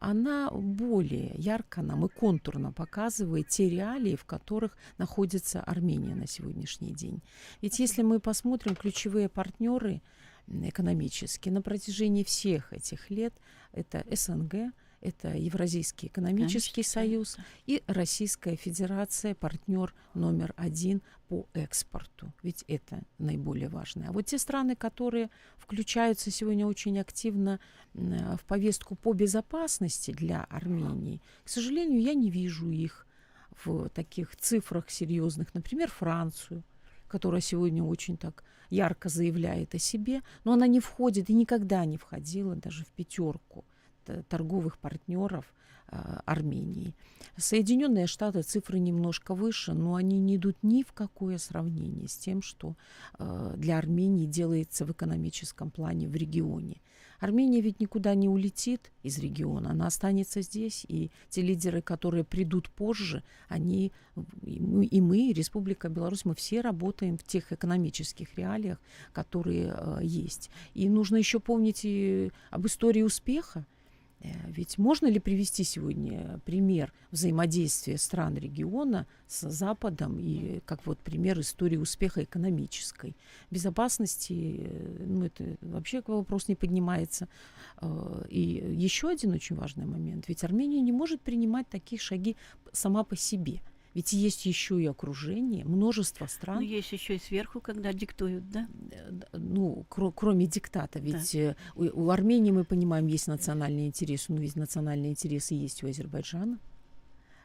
Она 0.00 0.50
более 0.50 1.34
ярко 1.36 1.82
нам 1.82 2.06
и 2.06 2.08
контурно 2.08 2.72
показывает 2.72 3.48
те 3.48 3.68
реалии, 3.68 4.16
в 4.16 4.24
которых 4.24 4.76
находится 4.98 5.62
Армения 5.62 6.14
на 6.14 6.26
сегодняшний 6.26 6.92
день. 6.92 7.22
Ведь 7.60 7.78
если 7.78 8.02
мы 8.02 8.20
посмотрим 8.20 8.76
ключевые 8.76 9.28
партнеры 9.28 10.02
экономические 10.46 11.52
на 11.52 11.62
протяжении 11.62 12.24
всех 12.24 12.72
этих 12.72 13.10
лет, 13.10 13.34
это 13.72 14.04
СНГ, 14.10 14.72
это 15.00 15.28
Евразийский 15.28 16.08
экономический 16.08 16.82
союз 16.82 17.36
и 17.66 17.82
Российская 17.86 18.56
Федерация, 18.56 19.34
партнер 19.34 19.94
номер 20.14 20.54
один 20.56 21.02
по 21.28 21.46
экспорту. 21.54 22.32
Ведь 22.42 22.64
это 22.66 23.02
наиболее 23.18 23.68
важное. 23.68 24.08
А 24.08 24.12
вот 24.12 24.26
те 24.26 24.38
страны, 24.38 24.74
которые 24.74 25.30
включаются 25.58 26.30
сегодня 26.30 26.66
очень 26.66 26.98
активно 26.98 27.60
в 27.94 28.40
повестку 28.46 28.96
по 28.96 29.12
безопасности 29.12 30.10
для 30.10 30.44
Армении, 30.44 31.20
к 31.44 31.48
сожалению, 31.48 32.00
я 32.00 32.14
не 32.14 32.30
вижу 32.30 32.70
их 32.70 33.06
в 33.64 33.88
таких 33.90 34.36
цифрах 34.36 34.90
серьезных. 34.90 35.54
Например, 35.54 35.90
Францию, 35.90 36.64
которая 37.06 37.40
сегодня 37.40 37.82
очень 37.84 38.16
так 38.16 38.44
ярко 38.70 39.08
заявляет 39.08 39.74
о 39.74 39.78
себе, 39.78 40.22
но 40.44 40.52
она 40.52 40.66
не 40.66 40.80
входит 40.80 41.30
и 41.30 41.34
никогда 41.34 41.84
не 41.84 41.96
входила 41.96 42.54
даже 42.54 42.84
в 42.84 42.88
пятерку 42.88 43.64
Э, 43.68 43.77
торговых 44.28 44.78
партнеров 44.78 45.52
э, 45.90 45.96
Армении. 46.24 46.94
Соединенные 47.36 48.06
Штаты 48.06 48.42
цифры 48.42 48.78
немножко 48.78 49.34
выше, 49.34 49.72
но 49.74 49.94
они 49.94 50.18
не 50.18 50.36
идут 50.36 50.56
ни 50.62 50.82
в 50.82 50.92
какое 50.92 51.38
сравнение 51.38 52.08
с 52.08 52.16
тем, 52.16 52.42
что 52.42 52.76
э, 53.18 53.54
для 53.56 53.78
Армении 53.78 54.26
делается 54.26 54.84
в 54.84 54.92
экономическом 54.92 55.70
плане 55.70 56.08
в 56.08 56.14
регионе. 56.14 56.80
Армения 57.20 57.60
ведь 57.60 57.80
никуда 57.80 58.14
не 58.14 58.28
улетит 58.28 58.92
из 59.02 59.18
региона, 59.18 59.70
она 59.70 59.88
останется 59.88 60.40
здесь, 60.40 60.84
и 60.88 61.10
те 61.28 61.42
лидеры, 61.42 61.82
которые 61.82 62.22
придут 62.22 62.70
позже, 62.70 63.24
они, 63.48 63.92
и 64.42 65.00
мы, 65.00 65.18
и 65.18 65.32
Республика 65.32 65.88
Беларусь, 65.88 66.24
мы 66.24 66.36
все 66.36 66.60
работаем 66.60 67.18
в 67.18 67.24
тех 67.24 67.52
экономических 67.52 68.36
реалиях, 68.36 68.80
которые 69.12 69.74
э, 69.76 69.98
есть. 70.02 70.50
И 70.74 70.88
нужно 70.88 71.16
еще 71.16 71.40
помнить 71.40 71.80
и 71.84 72.30
об 72.50 72.66
истории 72.66 73.02
успеха, 73.02 73.66
Э, 73.68 73.77
ведь 74.48 74.78
можно 74.78 75.06
ли 75.06 75.20
привести 75.20 75.62
сегодня 75.62 76.40
пример 76.44 76.92
взаимодействия 77.12 77.98
стран 77.98 78.36
региона 78.36 79.06
с 79.28 79.48
Западом 79.48 80.18
и 80.18 80.60
как 80.64 80.84
вот 80.86 80.98
пример 80.98 81.38
истории 81.40 81.76
успеха 81.76 82.24
экономической? 82.24 83.16
Безопасности, 83.50 84.56
э, 84.58 85.04
ну 85.06 85.26
это 85.26 85.56
вообще 85.60 86.02
вопрос 86.06 86.48
не 86.48 86.56
поднимается. 86.56 87.28
Э, 87.80 88.24
и 88.28 88.40
еще 88.74 89.08
один 89.08 89.32
очень 89.32 89.54
важный 89.54 89.86
момент. 89.86 90.28
Ведь 90.28 90.42
Армения 90.42 90.80
не 90.80 90.92
может 90.92 91.20
принимать 91.20 91.68
такие 91.68 92.00
шаги 92.00 92.36
сама 92.72 93.04
по 93.04 93.16
себе– 93.16 93.60
Ведь 93.98 94.12
есть 94.12 94.46
еще 94.46 94.80
и 94.80 94.86
окружение, 94.86 95.64
множество 95.64 96.26
стран. 96.26 96.58
Но 96.58 96.62
есть 96.62 96.92
еще 96.92 97.16
и 97.16 97.18
сверху, 97.18 97.60
когда 97.60 97.92
диктуют, 97.92 98.48
да? 98.48 98.68
Э, 98.92 99.10
ну, 99.32 99.86
кр- 99.88 100.12
кроме 100.14 100.46
диктата, 100.46 101.00
ведь 101.00 101.32
да. 101.32 101.56
у, 101.74 102.04
у 102.04 102.10
Армении, 102.10 102.52
мы 102.52 102.62
понимаем, 102.62 103.08
есть 103.08 103.26
национальные 103.26 103.88
интересы, 103.88 104.32
но 104.32 104.40
ведь 104.40 104.54
национальные 104.54 105.10
интересы 105.10 105.54
есть 105.54 105.82
у 105.82 105.88
Азербайджана. 105.88 106.60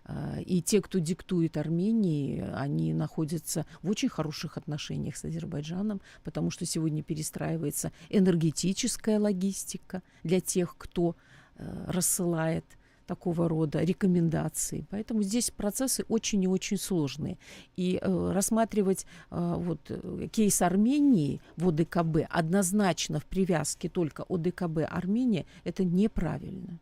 А, 0.05 0.38
и 0.45 0.62
те, 0.62 0.79
кто 0.79 1.00
диктует 1.00 1.57
Армении, 1.57 2.41
они 2.53 2.93
находятся 2.93 3.65
в 3.81 3.89
очень 3.89 4.10
хороших 4.10 4.55
отношениях 4.55 5.17
с 5.17 5.25
Азербайджаном, 5.25 6.01
потому 6.24 6.51
что 6.51 6.67
сегодня 6.67 7.01
перестраивается 7.01 7.91
энергетическая 8.10 9.19
логистика 9.19 10.03
для 10.22 10.39
тех, 10.39 10.75
кто 10.77 11.15
э, 11.55 11.86
рассылает 11.88 12.65
такого 13.13 13.48
рода 13.48 13.84
рекомендации. 13.84 14.86
Поэтому 14.89 15.24
здесь 15.24 15.51
процессы 15.51 16.03
очень 16.10 16.43
и 16.43 16.48
очень 16.48 16.77
сложные. 16.77 17.38
И 17.77 18.00
э, 18.01 18.32
рассматривать 18.34 19.05
э, 19.32 19.55
вот, 19.58 19.79
э, 19.89 20.27
кейс 20.32 20.62
Армении 20.62 21.39
в 21.55 21.67
ОДКБ 21.67 22.27
однозначно 22.29 23.20
в 23.20 23.25
привязке 23.25 23.89
только 23.89 24.25
ОДКБ 24.29 24.79
Армения– 24.89 25.46
это 25.63 25.84
неправильно 25.84 26.79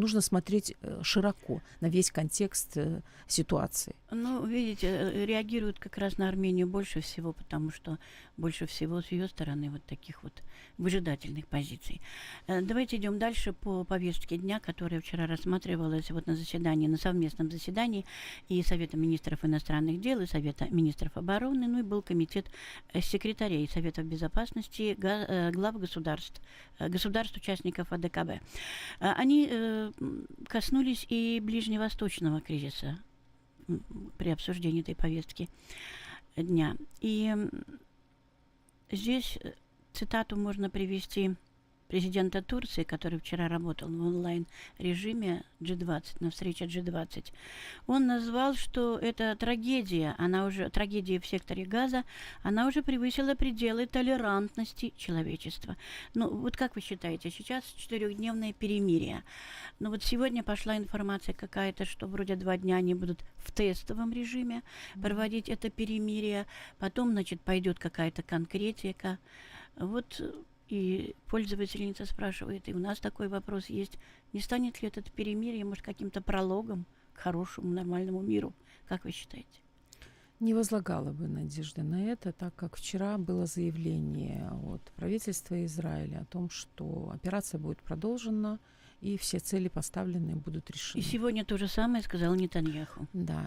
нужно 0.00 0.20
смотреть 0.20 0.74
э, 0.80 1.00
широко 1.02 1.60
на 1.80 1.88
весь 1.88 2.10
контекст 2.10 2.76
э, 2.76 3.02
ситуации. 3.28 3.94
Ну, 4.10 4.44
видите, 4.46 4.86
э, 4.88 5.26
реагируют 5.26 5.78
как 5.78 5.98
раз 5.98 6.18
на 6.18 6.28
Армению 6.28 6.66
больше 6.66 7.00
всего, 7.00 7.32
потому 7.32 7.70
что 7.70 7.98
больше 8.36 8.66
всего 8.66 9.02
с 9.02 9.12
ее 9.12 9.28
стороны 9.28 9.70
вот 9.70 9.84
таких 9.84 10.22
вот 10.24 10.42
выжидательных 10.78 11.46
позиций. 11.46 12.00
Давайте 12.46 12.96
идем 12.96 13.18
дальше 13.18 13.52
по 13.52 13.84
повестке 13.84 14.38
дня, 14.38 14.60
которая 14.60 15.00
вчера 15.00 15.26
рассматривалась 15.26 16.10
вот 16.10 16.26
на 16.26 16.34
заседании, 16.34 16.88
на 16.88 16.96
совместном 16.96 17.50
заседании 17.50 18.06
и 18.48 18.62
Совета 18.62 18.96
министров 18.96 19.44
иностранных 19.44 20.00
дел, 20.00 20.20
и 20.20 20.26
Совета 20.26 20.66
министров 20.70 21.16
обороны, 21.16 21.66
ну 21.66 21.80
и 21.80 21.82
был 21.82 22.00
комитет 22.00 22.46
секретарей 22.94 23.68
Советов 23.68 24.06
безопасности 24.06 24.96
глав 25.52 25.78
государств, 25.78 26.40
государств-участников 26.78 27.92
АДКБ. 27.92 28.40
Они 29.00 29.89
коснулись 30.48 31.06
и 31.08 31.40
ближневосточного 31.40 32.40
кризиса 32.40 32.98
при 34.18 34.30
обсуждении 34.30 34.82
этой 34.82 34.94
повестки 34.94 35.48
дня. 36.36 36.76
И 37.00 37.34
здесь 38.90 39.38
э, 39.42 39.52
цитату 39.92 40.36
можно 40.36 40.70
привести 40.70 41.36
президента 41.90 42.40
Турции, 42.40 42.84
который 42.84 43.18
вчера 43.18 43.48
работал 43.48 43.88
в 43.88 44.06
онлайн-режиме 44.06 45.42
G20, 45.60 46.04
на 46.20 46.30
встрече 46.30 46.66
G20, 46.66 47.32
он 47.88 48.06
назвал, 48.06 48.54
что 48.54 48.96
это 48.96 49.34
трагедия, 49.34 50.14
она 50.16 50.46
уже, 50.46 50.70
трагедия 50.70 51.18
в 51.18 51.26
секторе 51.26 51.64
газа, 51.64 52.04
она 52.44 52.68
уже 52.68 52.82
превысила 52.82 53.34
пределы 53.34 53.86
толерантности 53.86 54.94
человечества. 54.96 55.76
Ну, 56.14 56.30
вот 56.30 56.56
как 56.56 56.76
вы 56.76 56.80
считаете, 56.80 57.30
сейчас 57.30 57.64
четырехдневное 57.76 58.52
перемирие. 58.52 59.24
Но 59.80 59.90
вот 59.90 60.04
сегодня 60.04 60.44
пошла 60.44 60.76
информация 60.76 61.34
какая-то, 61.34 61.84
что 61.84 62.06
вроде 62.06 62.36
два 62.36 62.56
дня 62.56 62.76
они 62.76 62.94
будут 62.94 63.24
в 63.38 63.50
тестовом 63.50 64.12
режиме 64.12 64.62
проводить 65.02 65.48
это 65.48 65.70
перемирие, 65.70 66.46
потом, 66.78 67.10
значит, 67.10 67.40
пойдет 67.40 67.80
какая-то 67.80 68.22
конкретика. 68.22 69.18
Вот 69.76 70.22
и 70.70 71.14
пользовательница 71.26 72.06
спрашивает, 72.06 72.68
и 72.68 72.74
у 72.74 72.78
нас 72.78 73.00
такой 73.00 73.28
вопрос 73.28 73.66
есть, 73.66 73.98
не 74.32 74.40
станет 74.40 74.82
ли 74.82 74.88
этот 74.88 75.10
перемирие, 75.10 75.64
может, 75.64 75.84
каким-то 75.84 76.20
прологом 76.20 76.86
к 77.12 77.18
хорошему, 77.18 77.70
нормальному 77.70 78.20
миру? 78.20 78.52
Как 78.86 79.04
вы 79.04 79.10
считаете? 79.10 79.60
Не 80.38 80.54
возлагала 80.54 81.12
бы 81.12 81.28
надежды 81.28 81.82
на 81.82 82.02
это, 82.06 82.32
так 82.32 82.54
как 82.54 82.76
вчера 82.76 83.18
было 83.18 83.44
заявление 83.46 84.50
от 84.64 84.80
правительства 84.96 85.62
Израиля 85.66 86.20
о 86.20 86.24
том, 86.24 86.48
что 86.48 87.10
операция 87.12 87.60
будет 87.60 87.78
продолжена, 87.82 88.58
и 89.02 89.18
все 89.18 89.38
цели 89.38 89.68
поставленные 89.68 90.36
будут 90.36 90.70
решены. 90.70 91.00
И 91.00 91.04
сегодня 91.04 91.44
то 91.44 91.58
же 91.58 91.68
самое 91.68 92.02
сказал 92.02 92.34
Нетаньяху. 92.34 93.06
Да, 93.12 93.46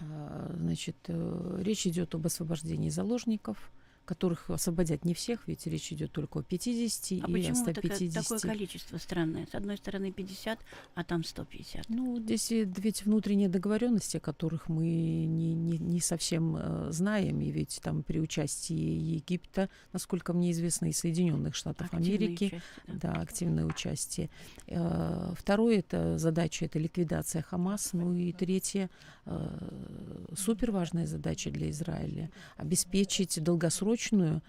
значит, 0.56 0.96
э, 1.06 1.60
речь 1.62 1.86
идет 1.86 2.14
об 2.14 2.26
освобождении 2.26 2.90
заложников– 2.90 3.72
которых 4.04 4.50
освободят 4.50 5.04
не 5.04 5.14
всех, 5.14 5.46
ведь 5.46 5.66
речь 5.66 5.92
идет 5.92 6.12
только 6.12 6.38
о 6.38 6.42
50 6.42 7.24
а 7.24 7.30
и 7.30 7.46
о 7.46 7.54
150. 7.54 8.14
Такое, 8.14 8.38
такое 8.38 8.38
количество 8.40 8.98
странное? 8.98 9.46
С 9.50 9.54
одной 9.54 9.76
стороны 9.76 10.12
50, 10.12 10.58
а 10.94 11.04
там 11.04 11.24
150. 11.24 11.88
Ну, 11.88 12.18
здесь 12.20 12.50
ведь 12.50 13.04
внутренние 13.04 13.48
договоренности, 13.48 14.18
о 14.18 14.20
которых 14.20 14.68
мы 14.68 14.84
не, 14.84 15.54
не, 15.54 15.78
не 15.78 16.00
совсем 16.00 16.56
э, 16.56 16.88
знаем, 16.90 17.40
и 17.40 17.50
ведь 17.50 17.80
там 17.82 18.02
при 18.02 18.20
участии 18.20 18.74
Египта, 18.74 19.68
насколько 19.92 20.32
мне 20.32 20.50
известно, 20.52 20.86
и 20.86 20.92
Соединенных 20.92 21.54
Штатов 21.54 21.86
активное 21.92 22.16
Америки, 22.16 22.44
участие, 22.44 22.62
да. 22.86 23.12
да, 23.12 23.20
активное 23.20 23.64
участие. 23.64 24.30
Э, 24.66 25.32
второе 25.36 25.78
это 25.78 26.18
задача 26.18 26.66
это 26.66 26.78
ликвидация 26.78 27.42
Хамас, 27.42 27.92
ну 27.92 28.14
и 28.14 28.32
третье 28.32 28.90
э, 29.26 30.26
супер 30.36 30.70
важная 30.70 31.06
задача 31.06 31.50
для 31.50 31.70
Израиля 31.70 32.30
обеспечить 32.56 33.42
долгосрочную 33.42 34.42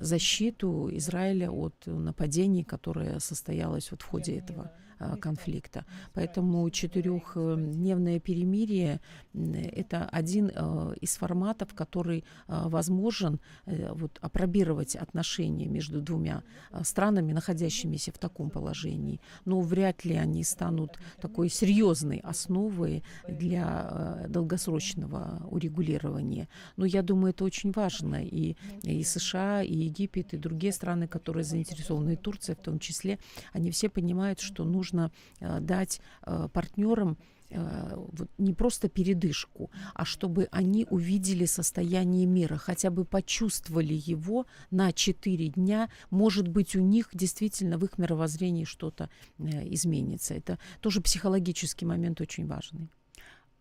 защиту 0.00 0.88
Израиля 0.92 1.50
от 1.50 1.74
нападений, 1.86 2.62
которое 2.64 3.18
состоялось 3.18 3.90
вот 3.90 4.02
в 4.02 4.06
ходе 4.06 4.38
этого 4.38 4.70
конфликта. 5.20 5.84
Поэтому 6.14 6.68
четырехдневное 6.70 8.20
перемирие– 8.20 9.00
это 9.34 10.04
один 10.04 10.50
а, 10.54 10.92
из 11.00 11.16
форматов, 11.16 11.74
который 11.74 12.24
а, 12.46 12.68
возможен 12.68 13.40
э, 13.66 13.92
вот, 13.92 14.18
опробировать 14.20 14.96
отношения 14.96 15.68
между 15.68 16.00
двумя 16.00 16.42
странами, 16.82 17.32
находящимися 17.32 18.12
в 18.12 18.18
таком 18.18 18.50
положении. 18.50 19.20
Но 19.44 19.60
вряд 19.60 20.04
ли 20.04 20.14
они 20.16 20.44
станут 20.44 20.98
такой 21.20 21.48
серьезной 21.48 22.18
основой 22.18 23.02
для 23.28 24.26
долгосрочного 24.28 25.46
урегулирования. 25.50 26.48
Но 26.76 26.86
я 26.86 27.02
думаю, 27.02 27.30
это 27.30 27.44
очень 27.44 27.72
важно. 27.72 28.24
И, 28.24 28.56
и 28.82 29.04
США, 29.04 29.62
и 29.62 29.74
Египет, 29.74 30.34
и 30.34 30.38
другие 30.38 30.72
страны, 30.72 31.06
которые 31.08 31.44
заинтересованы, 31.44 32.14
и 32.14 32.16
Турция 32.16 32.56
в 32.56 32.60
том 32.60 32.78
числе, 32.78 33.18
они 33.52 33.70
все 33.70 33.88
понимают, 33.88 34.40
что 34.40 34.64
нужно 34.64 34.85
нужно 34.86 35.10
э, 35.40 35.60
дать 35.60 36.00
э, 36.22 36.48
партнерам 36.52 37.16
э, 37.50 38.06
не 38.38 38.52
просто 38.52 38.88
передышку, 38.88 39.70
а 39.94 40.04
чтобы 40.04 40.48
они 40.52 40.86
увидели 40.90 41.46
состояние 41.46 42.26
мира, 42.26 42.56
хотя 42.56 42.90
бы 42.90 43.04
почувствовали 43.04 43.94
его 43.94 44.46
на 44.70 44.92
4 44.92 45.48
дня. 45.48 45.88
Может 46.10 46.48
быть, 46.48 46.76
у 46.76 46.80
них 46.80 47.08
действительно 47.12 47.78
в 47.78 47.84
их 47.84 47.98
мировоззрении 47.98 48.64
что-то 48.64 49.08
изменится. 49.38 50.34
Это 50.34 50.58
тоже 50.80 51.00
психологический 51.00 51.86
момент 51.86 52.20
очень 52.20 52.46
важный. 52.46 52.88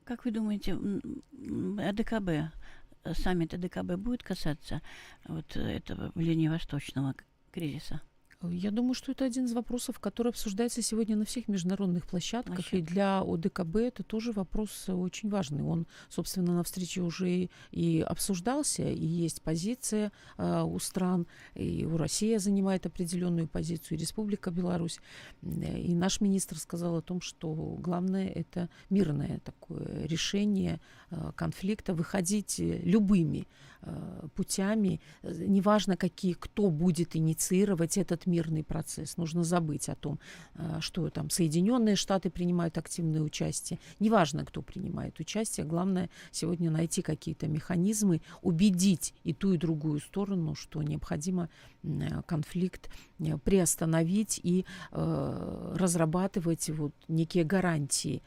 Как 0.03 0.25
вы 0.25 0.31
думаете, 0.31 0.77
АДКБ, 1.89 2.53
саммит 3.13 3.53
АДКБ 3.53 3.95
будет 3.97 4.23
касаться 4.23 4.81
вот 5.27 5.57
этого 5.57 6.11
ближневосточного 6.15 7.15
кризиса? 7.51 8.01
Я 8.41 8.71
думаю, 8.71 8.93
что 8.93 9.11
это 9.11 9.25
один 9.25 9.45
из 9.45 9.53
вопросов, 9.53 9.99
который 9.99 10.29
обсуждается 10.29 10.81
сегодня 10.81 11.15
на 11.15 11.25
всех 11.25 11.47
международных 11.47 12.05
площадках. 12.05 12.55
Площадка. 12.55 12.77
И 12.77 12.81
для 12.81 13.21
ОДКБ 13.21 13.75
это 13.77 14.03
тоже 14.03 14.31
вопрос 14.31 14.89
очень 14.89 15.29
важный. 15.29 15.63
Он, 15.63 15.87
собственно, 16.09 16.53
на 16.53 16.63
встрече 16.63 17.01
уже 17.01 17.49
и 17.71 18.01
обсуждался, 18.01 18.83
и 18.83 19.05
есть 19.05 19.41
позиция 19.41 20.11
э, 20.37 20.63
у 20.63 20.77
стран, 20.79 21.27
и 21.55 21.85
у 21.85 21.97
России 21.97 22.37
занимает 22.37 22.85
определенную 22.85 23.47
позицию, 23.47 23.97
и 23.97 24.01
Республика 24.01 24.51
Беларусь. 24.51 24.99
И 25.41 25.93
наш 25.95 26.21
министр 26.21 26.57
сказал 26.57 26.97
о 26.97 27.01
том, 27.01 27.21
что 27.21 27.53
главное 27.79 28.27
это 28.27 28.69
мирное 28.89 29.39
такое 29.39 30.05
решение 30.05 30.79
э, 31.09 31.31
конфликта, 31.35 31.93
выходить 31.93 32.59
любыми 32.59 33.47
э, 33.81 34.27
путями, 34.35 35.01
неважно 35.23 35.97
какие, 35.97 36.33
кто 36.33 36.69
будет 36.69 37.15
инициировать 37.15 37.97
этот 37.97 38.24
мирный 38.25 38.63
процесс. 38.63 39.17
Нужно 39.17 39.43
забыть 39.43 39.89
о 39.89 39.95
том, 39.95 40.19
э, 40.55 40.77
что 40.79 41.09
там 41.09 41.29
Соединенные 41.29 41.95
Штаты 41.95 42.29
принимают 42.29 42.77
активное 42.77 43.21
участие. 43.21 43.79
Неважно, 43.99 44.45
кто 44.45 44.61
принимает 44.61 45.19
участие, 45.19 45.65
главное 45.65 46.09
сегодня 46.31 46.71
найти 46.71 47.01
какие-то 47.01 47.47
механизмы, 47.47 48.21
убедить 48.41 49.13
и 49.23 49.33
ту, 49.33 49.53
и 49.53 49.57
другую 49.57 49.99
сторону, 49.99 50.55
что 50.55 50.81
необходимо 50.81 51.49
Э, 51.85 52.21
конфликт 52.25 52.89
э, 53.19 53.37
приостановить 53.37 54.39
и 54.43 54.65
разрабатывать 54.91 56.69
вот 56.69 56.93
некие 57.07 57.43
гарантии 57.43 58.21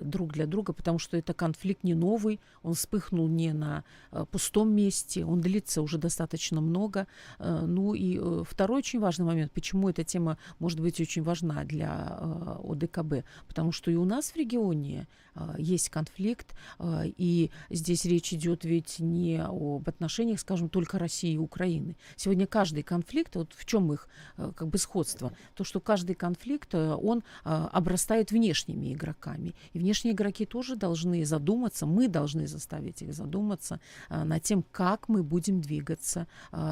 друг 0.00 0.32
для 0.32 0.46
друга, 0.46 0.72
потому 0.72 0.98
что 0.98 1.16
это 1.16 1.34
конфликт 1.34 1.84
не 1.84 1.94
новый, 1.94 2.40
он 2.62 2.74
вспыхнул 2.74 3.28
не 3.28 3.52
на 3.52 3.84
пустом 4.30 4.74
месте, 4.74 5.24
он 5.24 5.40
длится 5.40 5.82
уже 5.82 5.98
достаточно 5.98 6.60
много. 6.60 7.06
ну 7.38 7.94
и 7.94 8.20
второй 8.44 8.78
очень 8.78 9.00
важный 9.00 9.26
момент 9.26 9.41
момент, 9.42 9.52
почему 9.52 9.88
эта 9.88 10.04
тема 10.04 10.38
может 10.58 10.80
быть 10.80 11.00
очень 11.00 11.22
важна 11.22 11.64
для 11.64 12.18
э, 12.18 12.56
ОДКБ, 12.64 13.24
потому 13.48 13.72
что 13.72 13.90
и 13.90 13.96
у 13.96 14.04
нас 14.04 14.32
в 14.32 14.36
регионе 14.36 15.06
э, 15.34 15.54
есть 15.58 15.90
конфликт, 15.90 16.54
э, 16.78 17.04
и 17.16 17.50
здесь 17.70 18.04
речь 18.04 18.32
идет 18.32 18.64
ведь 18.64 19.00
не 19.00 19.42
об 19.44 19.88
отношениях, 19.88 20.40
скажем, 20.40 20.68
только 20.68 20.98
России 20.98 21.34
и 21.34 21.38
Украины. 21.38 21.96
Сегодня 22.16 22.46
каждый 22.46 22.82
конфликт, 22.82 23.36
вот 23.36 23.52
в 23.54 23.64
чем 23.64 23.92
их 23.92 24.08
как 24.36 24.68
бы 24.68 24.78
сходство, 24.78 25.32
то, 25.54 25.64
что 25.64 25.80
каждый 25.80 26.14
конфликт, 26.14 26.74
он 26.74 27.22
обрастает 27.44 28.30
внешними 28.30 28.92
игроками, 28.92 29.54
и 29.72 29.78
внешние 29.78 30.14
игроки 30.14 30.46
тоже 30.46 30.76
должны 30.76 31.24
задуматься, 31.24 31.86
мы 31.86 32.08
должны 32.08 32.46
заставить 32.46 33.02
их 33.02 33.14
задуматься 33.14 33.80
над 34.10 34.42
тем, 34.42 34.62
как 34.70 35.08
мы 35.08 35.22
будем 35.22 35.60
двигаться 35.60 36.26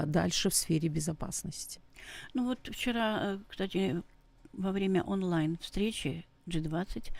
дальше 0.07 0.51
в 0.51 0.55
сфере 0.55 0.89
безопасности. 0.89 1.81
Ну 2.35 2.45
вот 2.47 2.69
вчера, 2.73 3.21
э, 3.23 3.39
кстати, 3.49 4.03
во 4.53 4.73
время 4.73 5.03
онлайн-встречи 5.03 6.27
G20 6.47 7.13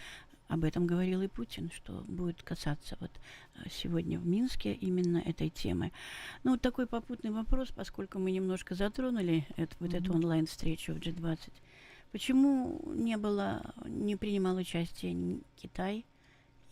об 0.51 0.65
этом 0.65 0.87
говорил 0.87 1.23
и 1.23 1.29
Путин, 1.29 1.71
что 1.71 2.05
будет 2.09 2.43
касаться 2.43 2.97
вот 3.01 3.11
э, 3.55 3.69
сегодня 3.71 4.19
в 4.19 4.27
Минске 4.27 4.73
именно 4.73 5.19
этой 5.19 5.49
темы. 5.49 5.93
Ну, 6.43 6.53
вот 6.53 6.61
такой 6.61 6.87
попутный 6.87 7.31
вопрос, 7.31 7.69
поскольку 7.71 8.19
мы 8.19 8.33
немножко 8.33 8.75
затронули 8.75 9.47
это, 9.57 9.77
вот 9.79 9.95
эту 9.95 10.13
онлайн-встречу 10.13 10.95
в 10.95 10.99
G20. 10.99 11.53
Почему 12.11 12.83
не 12.95 13.17
было, 13.17 13.63
не 13.85 14.17
принимал 14.17 14.57
участие 14.57 15.41
Китай 15.55 16.05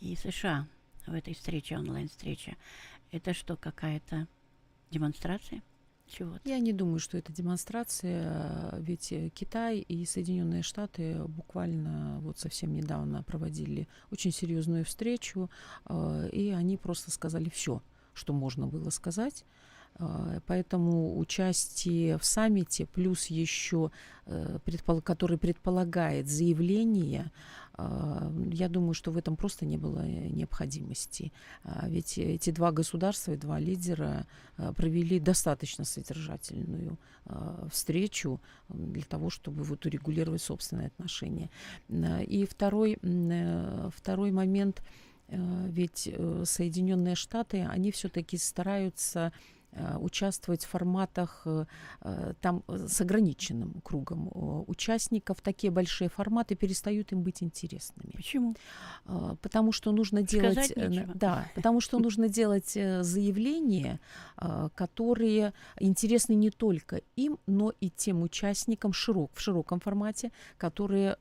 и 0.00 0.16
США 0.16 0.66
в 1.06 1.14
этой 1.14 1.34
встрече, 1.34 1.78
онлайн-встрече? 1.78 2.56
Это 3.12 3.32
что, 3.32 3.56
какая-то 3.56 4.26
демонстрация? 4.90 5.62
Чего-то. 6.08 6.40
Я 6.44 6.58
не 6.58 6.72
думаю, 6.72 6.98
что 6.98 7.18
это 7.18 7.32
демонстрация, 7.32 8.74
ведь 8.78 9.12
э, 9.12 9.28
Китай 9.30 9.78
и 9.78 10.04
Соединенные 10.04 10.62
Штаты 10.62 11.22
буквально 11.26 12.18
вот 12.20 12.38
совсем 12.38 12.72
недавно 12.72 13.22
проводили 13.22 13.88
очень 14.10 14.32
серьезную 14.32 14.84
встречу, 14.84 15.50
э, 15.86 16.28
и 16.32 16.50
они 16.50 16.76
просто 16.76 17.10
сказали 17.10 17.48
все, 17.48 17.82
что 18.14 18.32
можно 18.32 18.66
было 18.66 18.90
сказать. 18.90 19.44
Э, 19.98 20.40
поэтому 20.46 21.18
участие 21.18 22.18
в 22.18 22.24
саммите, 22.24 22.86
плюс 22.86 23.26
еще, 23.26 23.90
который 25.02 25.38
предполагает 25.38 26.28
заявление 26.28 27.30
я 27.78 28.68
думаю, 28.68 28.94
что 28.94 29.12
в 29.12 29.16
этом 29.16 29.36
просто 29.36 29.64
не 29.64 29.78
было 29.78 30.00
э, 30.00 30.28
необходимости. 30.28 31.32
А, 31.62 31.88
ведь 31.88 32.18
эти 32.18 32.50
два 32.50 32.72
государства 32.72 33.32
и 33.32 33.36
два 33.36 33.60
лидера 33.60 34.26
а, 34.56 34.72
провели 34.72 35.20
достаточно 35.20 35.84
содержательную 35.84 36.98
встречу 37.70 38.40
для 38.70 39.02
того, 39.02 39.28
чтобы 39.28 39.62
вот 39.62 39.84
урегулировать 39.84 40.40
собственные 40.40 40.86
отношения. 40.86 41.50
И 42.26 42.46
второй, 42.50 42.98
э, 43.02 43.90
второй 43.94 44.30
момент, 44.30 44.82
э, 45.28 45.68
ведь 45.68 46.10
Соединенные 46.44 47.16
Штаты, 47.16 47.66
они 47.68 47.92
все-таки 47.92 48.38
стараются 48.38 49.32
участвовать 50.00 50.64
в 50.64 50.68
форматах 50.68 51.42
э, 51.44 51.66
э, 52.02 52.34
там 52.40 52.62
с 52.68 53.00
ограниченным 53.00 53.80
кругом 53.82 54.30
участников. 54.66 55.40
Такие 55.40 55.70
большие 55.70 56.08
форматы 56.08 56.54
перестают 56.54 57.12
им 57.12 57.22
быть 57.22 57.42
интересными. 57.42 58.12
Почему? 58.14 58.54
Потому 59.42 59.72
что 59.72 59.92
нужно 59.92 60.22
делать, 60.22 60.72
да, 61.14 61.46
потому 61.54 61.80
что 61.80 61.98
нужно 61.98 62.28
делать 62.28 62.70
заявления, 62.70 64.00
которые 64.74 65.52
интересны 65.80 66.34
не 66.34 66.50
только 66.50 67.00
им, 67.16 67.38
но 67.46 67.72
и 67.80 67.90
тем 67.90 68.22
участникам 68.22 68.92
широк, 68.92 69.30
в 69.34 69.40
широком 69.40 69.80
формате, 69.80 70.30
которые 70.56 71.16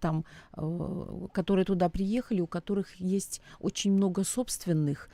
там, 0.00 0.24
которые 1.32 1.64
туда 1.64 1.88
приехали, 1.88 2.40
у 2.40 2.46
которых 2.46 2.94
есть 2.96 3.40
очень 3.60 3.92
много 3.92 4.24
собственных 4.24 5.08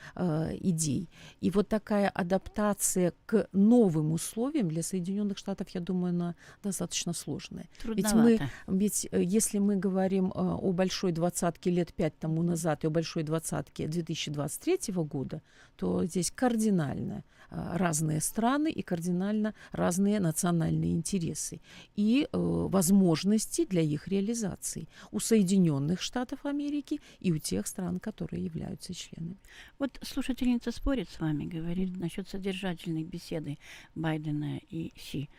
идей. 0.61 1.09
И 1.41 1.51
вот 1.51 1.69
так 1.69 1.88
такая 1.89 2.11
адаптация 2.11 3.15
к 3.25 3.49
новым 3.53 4.13
условиям 4.13 4.69
для 4.69 4.83
Соединенных 4.83 5.39
Штатов, 5.39 5.71
я 5.71 5.81
думаю, 5.81 6.11
она 6.11 6.35
достаточно 6.63 7.15
сложная. 7.15 7.67
Ведь 7.83 8.13
мы, 8.13 8.41
ведь 8.67 9.09
э, 9.11 9.23
если 9.23 9.59
мы 9.59 9.77
говорим 9.77 10.27
э, 10.27 10.33
о 10.35 10.73
большой 10.73 11.13
двадцатке 11.13 11.71
лет 11.71 11.95
пять 11.95 12.19
тому 12.19 12.43
назад 12.43 12.85
и 12.85 12.89
о 12.89 12.91
большой 12.91 13.23
двадцатке 13.23 13.89
2023 13.89 14.93
года, 14.97 15.41
то 15.77 16.05
здесь 16.05 16.31
кардинально 16.31 17.25
разные 17.51 18.21
страны 18.21 18.71
и 18.71 18.83
кардинально 18.83 19.55
разные 19.73 20.21
национальные 20.21 20.93
интересы 20.93 21.61
и 21.97 22.29
э, 22.31 22.39
возможности 22.39 23.65
для 23.65 23.83
их 23.83 24.09
реализации 24.09 24.89
у 25.11 25.21
Соединенных 25.21 26.01
Штатов 26.01 26.45
Америки 26.45 27.01
и 27.21 27.33
у 27.33 27.39
тех 27.39 27.67
стран, 27.67 28.01
которые 28.01 28.45
являются 28.45 28.95
членами. 28.95 29.39
Вот 29.79 29.99
слушательница 30.03 30.73
спорит 30.73 31.09
с 31.09 31.21
вами, 31.21 31.45
говорит, 31.45 31.97
насчет 31.97 32.29
содержательной 32.29 33.05
беседы 33.05 33.59
Байдена 33.95 34.61
и 34.71 34.93
Си. 34.97 35.31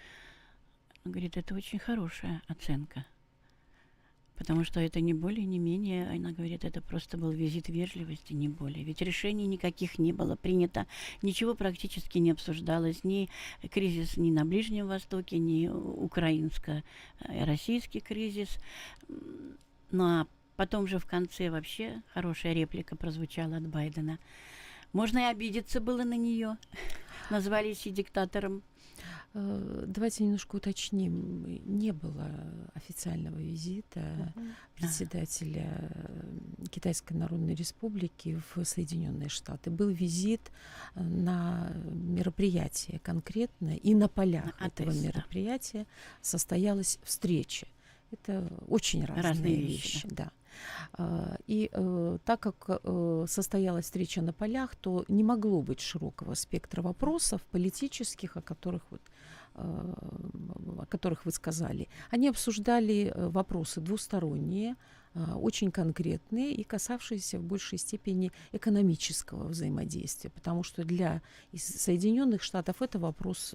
Говорит, 1.05 1.37
это 1.37 1.55
очень 1.55 1.79
хорошая 1.79 2.41
оценка. 2.47 3.05
Потому 4.39 4.63
что 4.63 4.79
это 4.79 5.01
не 5.01 5.13
более, 5.13 5.45
не 5.45 5.59
менее, 5.59 6.09
она 6.09 6.31
говорит, 6.31 6.65
это 6.65 6.81
просто 6.81 7.15
был 7.17 7.29
визит 7.29 7.69
вежливости, 7.69 8.33
не 8.33 8.49
более. 8.49 8.83
Ведь 8.83 9.01
решений 9.01 9.45
никаких 9.45 9.99
не 9.99 10.13
было 10.13 10.35
принято, 10.35 10.87
ничего 11.21 11.53
практически 11.53 12.17
не 12.17 12.31
обсуждалось, 12.31 13.03
ни 13.03 13.29
кризис 13.69 14.17
ни 14.17 14.31
на 14.31 14.45
Ближнем 14.45 14.87
Востоке, 14.87 15.37
ни 15.37 15.67
украинско-российский 15.67 17.99
кризис. 17.99 18.57
Ну 19.91 20.03
а 20.03 20.25
потом 20.55 20.87
же 20.87 20.97
в 20.97 21.05
конце 21.05 21.51
вообще 21.51 22.01
хорошая 22.13 22.53
реплика 22.53 22.95
прозвучала 22.95 23.57
от 23.57 23.67
Байдена– 23.67 24.17
можно 24.91 25.19
и 25.19 25.31
обидеться 25.31 25.81
было 25.81 26.03
на 26.03 26.15
нее. 26.15 26.57
Назвались 27.29 27.85
и 27.85 27.91
диктатором. 27.91 28.63
Э, 29.33 29.83
давайте 29.87 30.23
немножко 30.23 30.55
уточним. 30.55 31.45
Не 31.65 31.91
было 31.91 32.31
официального 32.73 33.37
визита 33.37 34.33
председателя 34.75 35.67
э, 35.79 36.65
Китайской 36.71 37.13
Народной 37.13 37.53
Республики 37.53 38.41
в 38.53 38.63
Соединенные 38.65 39.29
Штаты. 39.29 39.69
Был 39.69 39.89
визит 39.89 40.51
э, 40.95 41.03
на 41.03 41.71
мероприятие 41.91 42.99
конкретно, 42.99 43.75
и 43.75 43.93
на 43.93 44.07
полях 44.07 44.59
на 44.59 44.67
этого 44.67 44.91
мероприятия 44.91 45.85
состоялась 46.21 46.99
встреча. 47.03 47.67
Это 48.11 48.51
очень 48.67 49.05
разные, 49.05 49.23
разные 49.23 49.55
вещи. 49.55 49.95
вещи 49.97 50.07
да. 50.09 50.31
А, 50.93 51.37
и 51.47 51.69
э, 51.71 52.17
так 52.25 52.39
как 52.39 52.81
э, 52.83 53.25
состоялась 53.27 53.85
встреча 53.85 54.21
на 54.21 54.33
полях, 54.33 54.75
то 54.75 55.05
не 55.07 55.23
могло 55.23 55.61
быть 55.61 55.79
широкого 55.79 56.33
спектра 56.33 56.81
вопросов 56.81 57.41
политических, 57.51 58.37
о 58.37 58.41
которых 58.41 58.83
вот 58.89 59.01
э, 59.55 59.61
о 59.61 60.85
которых 60.87 61.25
вы 61.25 61.31
сказали. 61.31 61.87
Они 62.09 62.29
обсуждали 62.29 63.13
вопросы 63.15 63.81
двусторонние, 63.81 64.75
очень 65.35 65.71
конкретные 65.71 66.53
и 66.53 66.63
касавшиеся 66.63 67.39
в 67.39 67.43
большей 67.43 67.79
степени 67.79 68.31
экономического 68.51 69.47
взаимодействия, 69.47 70.29
потому 70.29 70.63
что 70.63 70.83
для 70.83 71.21
Соединенных 71.53 72.43
Штатов 72.43 72.81
это 72.81 72.99
вопрос 72.99 73.53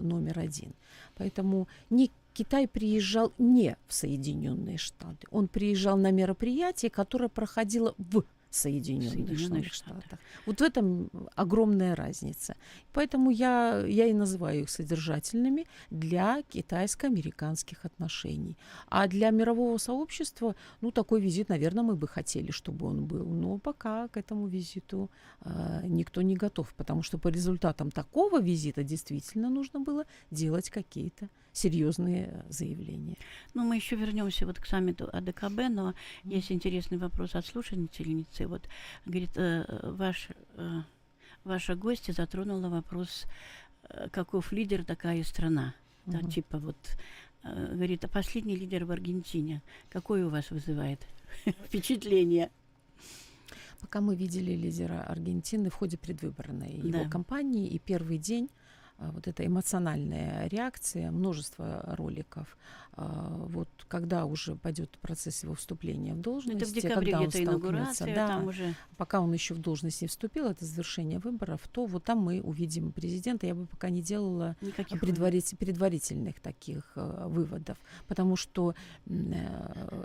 номер 0.00 0.40
один. 0.40 0.74
Поэтому 1.14 1.68
ни 1.90 2.10
Китай 2.36 2.68
приезжал 2.68 3.32
не 3.38 3.78
в 3.86 3.94
Соединенные 3.94 4.76
Штаты. 4.76 5.26
Он 5.30 5.48
приезжал 5.48 5.96
на 5.96 6.10
мероприятие, 6.10 6.90
которое 6.90 7.30
проходило 7.30 7.94
в 7.96 8.24
Соединенных, 8.50 9.12
Соединенных 9.12 9.72
Штатах. 9.72 10.04
Штатах. 10.04 10.18
Вот 10.44 10.60
в 10.60 10.62
этом 10.62 11.10
огромная 11.34 11.96
разница. 11.96 12.56
Поэтому 12.92 13.30
я, 13.30 13.82
я 13.86 14.06
и 14.06 14.12
называю 14.12 14.60
их 14.60 14.70
содержательными 14.70 15.66
для 15.88 16.42
китайско-американских 16.42 17.86
отношений. 17.86 18.58
А 18.88 19.08
для 19.08 19.30
мирового 19.30 19.78
сообщества, 19.78 20.54
ну, 20.82 20.90
такой 20.90 21.22
визит, 21.22 21.48
наверное, 21.48 21.84
мы 21.84 21.96
бы 21.96 22.06
хотели, 22.06 22.50
чтобы 22.50 22.86
он 22.86 23.06
был. 23.06 23.24
Но 23.24 23.56
пока 23.56 24.08
к 24.08 24.18
этому 24.18 24.46
визиту 24.46 25.10
э, 25.40 25.86
никто 25.86 26.20
не 26.20 26.36
готов, 26.36 26.74
потому 26.74 27.02
что 27.02 27.16
по 27.16 27.28
результатам 27.28 27.90
такого 27.90 28.42
визита 28.42 28.82
действительно 28.82 29.48
нужно 29.48 29.80
было 29.80 30.04
делать 30.30 30.68
какие-то 30.68 31.30
серьезные 31.56 32.44
заявления. 32.48 33.16
Ну, 33.54 33.64
мы 33.64 33.76
еще 33.76 33.96
вернемся 33.96 34.46
вот 34.46 34.58
к 34.58 34.66
саммиту 34.66 35.08
АДКБ, 35.10 35.68
но 35.70 35.94
есть 36.24 36.52
интересный 36.52 36.98
вопрос 36.98 37.34
от 37.34 37.46
слушательницы. 37.46 38.46
Вот, 38.46 38.68
говорит, 39.06 39.30
э, 39.36 39.64
ваш, 39.82 40.28
э, 40.56 40.82
ваша 41.44 41.74
гостья 41.74 42.12
затронула 42.12 42.68
вопрос, 42.68 43.24
э, 43.88 44.08
каков 44.10 44.52
лидер, 44.52 44.84
такая 44.84 45.18
и 45.18 45.22
страна. 45.22 45.74
Mm-hmm. 46.04 46.12
Да, 46.12 46.30
типа 46.30 46.58
вот, 46.58 46.76
э, 47.42 47.74
говорит, 47.74 48.04
а 48.04 48.08
последний 48.08 48.56
лидер 48.56 48.84
в 48.84 48.90
Аргентине, 48.90 49.62
какое 49.88 50.26
у 50.26 50.28
вас 50.28 50.50
вызывает 50.50 51.00
впечатление? 51.66 52.50
Пока 53.80 54.02
мы 54.02 54.14
видели 54.14 54.52
лидера 54.52 55.02
Аргентины 55.02 55.70
в 55.70 55.74
ходе 55.74 55.96
предвыборной 55.96 56.80
да. 56.82 56.98
его 57.00 57.10
кампании, 57.10 57.66
и 57.68 57.78
первый 57.78 58.18
день 58.18 58.50
вот 58.98 59.26
эта 59.26 59.46
эмоциональная 59.46 60.48
реакция, 60.48 61.10
множество 61.10 61.82
роликов. 61.96 62.56
А, 62.98 63.44
вот 63.48 63.68
когда 63.88 64.24
уже 64.24 64.56
пойдет 64.56 64.96
процесс 65.02 65.42
его 65.42 65.54
вступления 65.54 66.14
в 66.14 66.20
должность, 66.20 66.62
это 66.62 66.70
в 66.70 66.74
декабре 66.74 67.12
когда 67.12 67.20
он 67.20 67.44
инаугурация, 67.44 68.14
да, 68.14 68.26
там 68.26 68.48
уже... 68.48 68.74
пока 68.96 69.20
он 69.20 69.34
еще 69.34 69.52
в 69.52 69.58
должность 69.58 70.00
не 70.00 70.08
вступил, 70.08 70.46
это 70.46 70.64
завершение 70.64 71.18
выборов, 71.18 71.60
то 71.70 71.84
вот 71.84 72.04
там 72.04 72.20
мы 72.20 72.40
увидим 72.40 72.92
президента. 72.92 73.46
Я 73.46 73.54
бы 73.54 73.66
пока 73.66 73.90
не 73.90 74.00
делала 74.00 74.56
Никаких 74.62 74.98
предварить, 74.98 75.54
предварительных 75.58 76.40
таких 76.40 76.90
э, 76.96 77.26
выводов, 77.28 77.76
потому 78.08 78.34
что 78.36 78.74
э, 79.04 80.04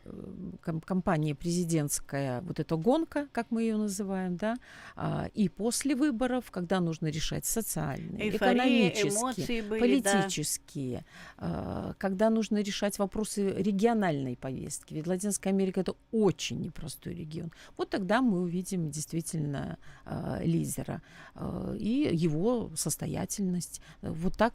компания 0.62 1.34
президентская, 1.34 2.42
вот 2.42 2.60
эта 2.60 2.76
гонка, 2.76 3.30
как 3.32 3.52
мы 3.52 3.62
ее 3.62 3.78
называем, 3.78 4.36
да, 4.36 4.58
э, 4.98 5.30
и 5.34 5.48
после 5.48 5.96
выборов, 5.96 6.52
когда 6.52 6.82
нужно 6.82 7.08
решать 7.08 7.46
социальные, 7.46 8.32
Эйфория, 8.32 8.81
экономические, 8.90 9.64
были, 9.64 9.80
политические, 9.80 11.06
да. 11.38 11.96
когда 11.98 12.30
нужно 12.30 12.62
решать 12.62 13.00
вопросы 13.00 13.52
региональной 13.52 14.36
повестки. 14.36 14.94
Ведь 14.94 15.08
Латинская 15.08 15.50
Америка 15.50 15.82
это 15.82 15.96
очень 16.12 16.62
непростой 16.62 17.14
регион. 17.14 17.52
Вот 17.78 17.90
тогда 17.90 18.22
мы 18.22 18.42
увидим 18.42 18.90
действительно 18.90 19.78
э, 20.06 20.42
лидера 20.44 21.02
э, 21.36 21.76
и 21.80 22.10
его 22.14 22.72
состоятельность. 22.76 23.82
Вот 24.02 24.38
так 24.38 24.54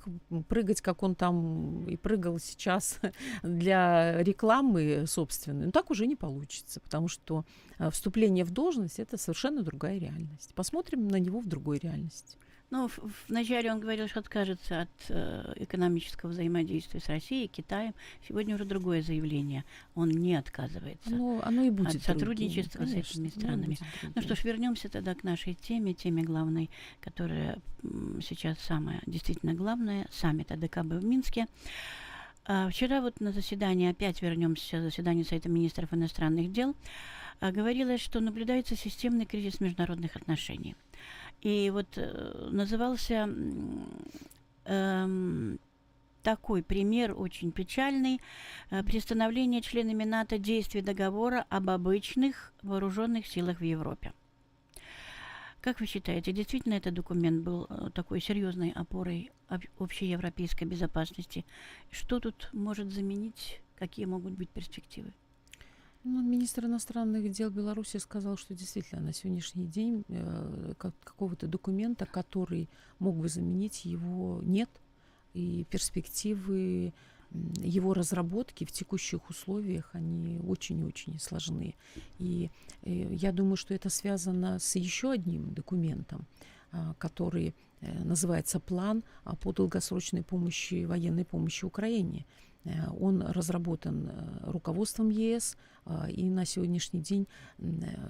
прыгать, 0.48 0.80
как 0.80 1.02
он 1.02 1.14
там 1.14 1.86
и 1.86 1.96
прыгал 1.96 2.38
сейчас 2.38 2.98
для 3.42 4.22
рекламы 4.22 5.04
собственной, 5.06 5.66
ну 5.66 5.72
так 5.72 5.90
уже 5.90 6.06
не 6.06 6.16
получится, 6.16 6.80
потому 6.80 7.08
что 7.08 7.44
вступление 7.90 8.44
в 8.44 8.50
должность 8.50 8.98
это 8.98 9.16
совершенно 9.16 9.62
другая 9.62 9.98
реальность. 9.98 10.54
Посмотрим 10.54 11.08
на 11.08 11.16
него 11.16 11.40
в 11.40 11.46
другой 11.46 11.78
реальности. 11.78 12.36
Ну, 12.70 12.90
вначале 13.28 13.70
он 13.70 13.78
говорил, 13.78 14.08
что 14.08 14.18
откажется 14.18 14.82
от 14.82 14.90
э, 15.08 15.52
экономического 15.56 16.30
взаимодействия 16.30 17.00
с 17.00 17.08
Россией, 17.08 17.46
Китаем. 17.46 17.94
Сегодня 18.26 18.56
уже 18.56 18.64
другое 18.64 19.02
заявление. 19.02 19.64
Он 19.94 20.08
не 20.08 20.34
отказывается 20.34 21.14
оно, 21.14 21.40
оно 21.44 21.62
и 21.62 21.70
будет 21.70 21.94
от 21.94 22.02
сотрудничества 22.02 22.84
другим, 22.84 23.04
с 23.04 23.10
этими 23.12 23.28
странами. 23.28 23.78
Ну 24.14 24.20
что 24.20 24.34
ж, 24.34 24.42
вернемся 24.42 24.88
тогда 24.88 25.14
к 25.14 25.22
нашей 25.22 25.54
теме, 25.54 25.94
теме 25.94 26.24
главной, 26.24 26.70
которая 27.00 27.60
сейчас 28.20 28.58
самая 28.58 29.00
действительно 29.06 29.54
главная, 29.54 30.08
саммит 30.10 30.50
АДКБ 30.50 30.94
в 30.94 31.04
Минске. 31.04 31.46
А, 32.46 32.68
вчера 32.68 33.00
вот 33.00 33.20
на 33.20 33.32
заседании, 33.32 33.90
опять 33.90 34.22
вернемся, 34.22 34.82
заседание 34.82 35.24
Совета 35.24 35.48
министров 35.48 35.92
иностранных 35.92 36.52
дел, 36.52 36.74
а, 37.40 37.50
говорилось, 37.52 38.00
что 38.00 38.20
наблюдается 38.20 38.76
системный 38.76 39.26
кризис 39.26 39.60
международных 39.60 40.16
отношений. 40.16 40.74
И 41.46 41.70
вот 41.70 41.86
э, 41.94 42.48
назывался 42.50 43.28
э, 44.64 45.56
такой 46.24 46.62
пример 46.64 47.14
очень 47.16 47.52
печальный 47.52 48.20
э, 48.70 48.82
приостановление 48.82 49.62
членами 49.62 50.02
НАТО 50.02 50.38
действий 50.38 50.82
договора 50.82 51.46
об 51.48 51.70
обычных 51.70 52.52
вооруженных 52.62 53.28
силах 53.28 53.60
в 53.60 53.62
Европе. 53.64 54.12
Как 55.60 55.78
вы 55.78 55.86
считаете, 55.86 56.32
действительно 56.32 56.74
этот 56.74 56.94
документ 56.94 57.44
был 57.44 57.68
э, 57.70 57.90
такой 57.94 58.20
серьезной 58.20 58.72
опорой 58.72 59.30
общей 59.78 60.06
европейской 60.06 60.64
безопасности? 60.64 61.44
Что 61.92 62.18
тут 62.18 62.50
может 62.52 62.92
заменить? 62.92 63.60
Какие 63.76 64.06
могут 64.06 64.32
быть 64.32 64.48
перспективы? 64.48 65.12
Ну, 66.08 66.22
министр 66.22 66.66
иностранных 66.66 67.28
дел 67.32 67.50
Беларуси 67.50 67.96
сказал, 67.96 68.36
что 68.36 68.54
действительно 68.54 69.00
на 69.00 69.12
сегодняшний 69.12 69.66
день 69.66 70.04
э, 70.08 70.74
как, 70.78 70.94
какого-то 71.02 71.48
документа, 71.48 72.06
который 72.06 72.68
мог 73.00 73.16
бы 73.16 73.28
заменить 73.28 73.84
его, 73.84 74.40
нет. 74.44 74.70
И 75.34 75.66
перспективы 75.68 76.92
его 77.32 77.92
разработки 77.92 78.64
в 78.64 78.70
текущих 78.70 79.28
условиях, 79.28 79.90
они 79.94 80.38
очень-очень 80.38 81.18
сложны. 81.18 81.74
И 82.20 82.50
э, 82.82 83.12
я 83.12 83.32
думаю, 83.32 83.56
что 83.56 83.74
это 83.74 83.90
связано 83.90 84.60
с 84.60 84.76
еще 84.76 85.10
одним 85.10 85.54
документом, 85.54 86.24
э, 86.70 86.94
который 86.98 87.52
э, 87.80 88.04
называется 88.04 88.60
«План 88.60 89.02
по 89.42 89.52
долгосрочной 89.52 90.22
помощи, 90.22 90.84
военной 90.84 91.24
помощи 91.24 91.64
Украине». 91.64 92.26
Э, 92.66 92.90
он 92.98 93.22
разработан 93.22 94.10
э, 94.10 94.50
руководством 94.50 95.08
ЕС 95.08 95.56
э, 95.86 96.10
и 96.10 96.28
на 96.28 96.44
сегодняшний 96.44 97.00
день 97.00 97.26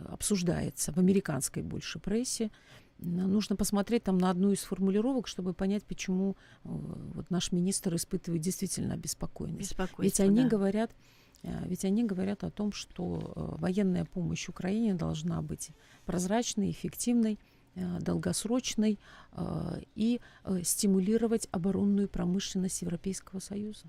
обсуждается 0.09 0.93
в 0.93 0.99
американской 0.99 1.63
больше 1.63 1.99
прессе. 1.99 2.51
Нужно 2.99 3.57
посмотреть 3.57 4.05
там 4.05 4.17
на 4.17 4.31
одну 4.31 4.53
из 4.53 4.61
формулировок, 4.61 5.27
чтобы 5.27 5.53
понять, 5.53 5.85
почему 5.85 6.35
вот 6.65 7.29
наш 7.31 7.53
министр 7.53 7.95
испытывает 7.97 8.41
действительно 8.41 8.95
обеспокоенность. 8.95 9.77
Ведь 9.99 10.19
они 10.21 10.45
да. 10.45 10.49
говорят, 10.49 10.95
ведь 11.43 11.85
они 11.85 12.05
говорят 12.05 12.43
о 12.43 12.51
том, 12.51 12.73
что 12.73 13.35
военная 13.59 14.07
помощь 14.07 14.49
Украине 14.49 14.95
должна 14.95 15.43
быть 15.43 15.73
прозрачной, 16.07 16.71
эффективной, 16.71 17.39
долгосрочной 17.75 18.99
и 19.95 20.19
стимулировать 20.63 21.49
оборонную 21.53 22.09
промышленность 22.09 22.81
Европейского 22.81 23.41
Союза. 23.41 23.85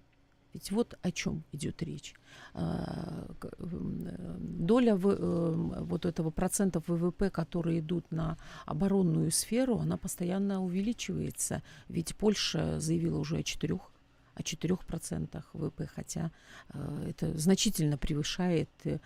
Ведь 0.58 0.72
вот 0.72 0.98
о 1.04 1.12
чем 1.12 1.43
идет 1.52 1.84
речь. 1.84 2.15
А, 2.56 3.28
доля 3.60 4.96
э, 4.96 5.54
вот 5.82 6.06
этого 6.08 6.32
процентов 6.32 6.86
ВВП, 6.88 7.30
которые 7.30 7.80
идут 7.80 8.12
на 8.12 8.39
оборонную 8.65 9.30
сферу, 9.30 9.78
она 9.78 9.98
постоянно 9.98 10.63
увеличивается. 10.63 11.62
Ведь 11.89 12.15
Польша 12.15 12.80
заявила 12.80 13.20
уже 13.20 13.38
о 13.38 13.43
четырех 13.43 13.91
о 14.38 14.41
4% 14.41 15.43
ВВП, 15.54 15.88
хотя 15.88 16.32
э, 16.69 17.10
это 17.10 17.38
значительно 17.38 17.97
превышает 17.97 18.69
э, 18.84 19.00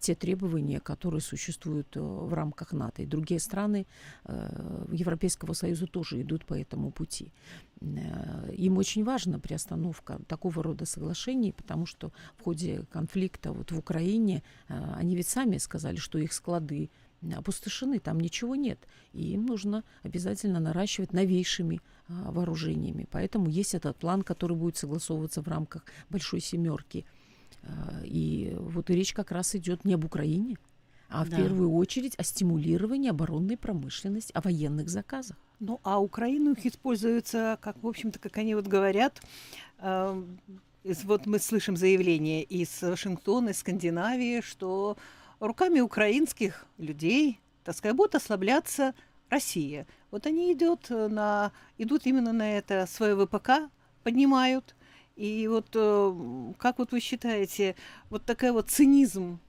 те 0.00 0.14
требования, 0.14 0.80
которые 0.80 1.20
существуют 1.20 1.96
э, 1.96 2.00
в 2.00 2.32
рамках 2.32 2.72
НАТО. 2.72 3.02
И 3.02 3.06
другие 3.06 3.40
страны 3.40 3.86
Европейского 4.92 5.52
Союза 5.52 5.86
тоже 5.86 6.20
идут 6.20 6.44
по 6.44 6.54
этому 6.54 6.90
пути. 6.90 7.32
Им 7.80 8.78
очень 8.78 9.04
важна 9.04 9.38
приостановка 9.38 10.20
такого 10.26 10.62
рода 10.62 10.84
соглашений, 10.84 11.52
потому 11.52 11.86
что 11.86 12.12
в 12.36 12.42
ходе 12.42 12.84
конфликта 12.90 13.52
вот 13.52 13.72
в 13.72 13.78
Украине 13.78 14.42
они 14.68 15.16
ведь 15.16 15.28
сами 15.28 15.58
сказали, 15.58 15.96
что 15.96 16.18
их 16.18 16.32
склады 16.32 16.90
опустошены, 17.36 17.98
там 17.98 18.20
ничего 18.20 18.54
нет. 18.54 18.78
И 19.12 19.32
им 19.32 19.46
нужно 19.46 19.84
обязательно 20.02 20.60
наращивать 20.60 21.12
новейшими 21.12 21.80
а, 22.08 22.30
вооружениями. 22.30 23.06
Поэтому 23.10 23.48
есть 23.48 23.74
этот 23.74 23.96
план, 23.96 24.22
который 24.22 24.56
будет 24.56 24.76
согласовываться 24.76 25.42
в 25.42 25.48
рамках 25.48 25.84
Большой 26.10 26.40
Семерки. 26.40 27.04
А, 27.62 28.00
и 28.04 28.54
вот 28.56 28.90
речь 28.90 29.12
как 29.12 29.30
раз 29.30 29.54
идет 29.54 29.84
не 29.84 29.94
об 29.94 30.04
Украине, 30.04 30.58
а 31.08 31.24
да. 31.24 31.36
в 31.36 31.40
первую 31.40 31.72
очередь 31.72 32.14
о 32.16 32.22
стимулировании 32.22 33.10
оборонной 33.10 33.56
промышленности, 33.56 34.32
о 34.34 34.40
военных 34.40 34.88
заказах. 34.88 35.36
Ну, 35.60 35.80
а 35.82 36.00
Украину 36.00 36.52
их 36.52 36.64
используется, 36.66 37.58
как, 37.60 37.82
в 37.82 37.86
общем-то, 37.86 38.18
как 38.18 38.36
они 38.36 38.54
вот 38.54 38.66
говорят, 38.66 39.20
э, 39.80 40.22
вот 40.84 41.26
мы 41.26 41.38
слышим 41.40 41.76
заявление 41.76 42.42
из 42.44 42.80
Вашингтона, 42.80 43.50
из 43.50 43.58
Скандинавии, 43.58 44.40
что 44.40 44.96
руками 45.40 45.80
украинских 45.80 46.66
людей, 46.78 47.40
так 47.64 47.76
сказать, 47.76 47.96
будет 47.96 48.14
ослабляться 48.14 48.94
Россия. 49.30 49.86
Вот 50.10 50.26
они 50.26 50.52
идут, 50.52 50.88
на, 50.90 51.52
идут 51.76 52.06
именно 52.06 52.32
на 52.32 52.56
это 52.56 52.86
свое 52.86 53.14
ВПК, 53.14 53.70
поднимают. 54.02 54.74
И 55.16 55.48
вот 55.48 55.66
э, 55.74 56.52
как 56.58 56.78
вот 56.78 56.92
вы 56.92 57.00
считаете, 57.00 57.74
вот 58.08 58.24
такой 58.24 58.52
вот 58.52 58.70
цинизм, 58.70 59.40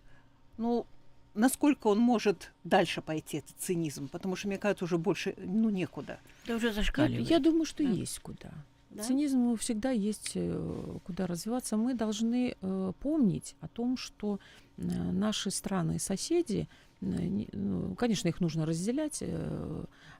ну, 0.57 0.85
насколько 1.33 1.87
он 1.87 1.99
может 1.99 2.51
дальше 2.63 3.01
пойти, 3.01 3.37
этот 3.37 3.55
цинизм? 3.57 4.09
Потому 4.09 4.35
что, 4.35 4.47
мне 4.47 4.57
кажется, 4.57 4.85
уже 4.85 4.97
больше, 4.97 5.35
ну, 5.37 5.69
некуда. 5.69 6.19
Да 6.47 6.55
уже 6.55 6.73
зашкаливает. 6.73 7.29
Я, 7.29 7.37
я 7.37 7.39
думаю, 7.41 7.65
что 7.65 7.83
да. 7.83 7.89
есть 7.89 8.19
куда. 8.19 8.51
Да? 8.89 9.03
Цинизму 9.03 9.55
всегда 9.55 9.91
есть 9.91 10.31
э, 10.35 10.97
куда 11.03 11.27
развиваться. 11.27 11.77
Мы 11.77 11.93
должны 11.93 12.55
э, 12.59 12.93
помнить 12.99 13.55
о 13.61 13.67
том, 13.67 13.97
что 13.97 14.39
э, 14.77 14.81
наши 14.81 15.51
страны-соседи, 15.51 16.67
ну, 17.01 17.95
конечно, 17.95 18.27
их 18.27 18.41
нужно 18.41 18.65
разделять. 18.65 19.23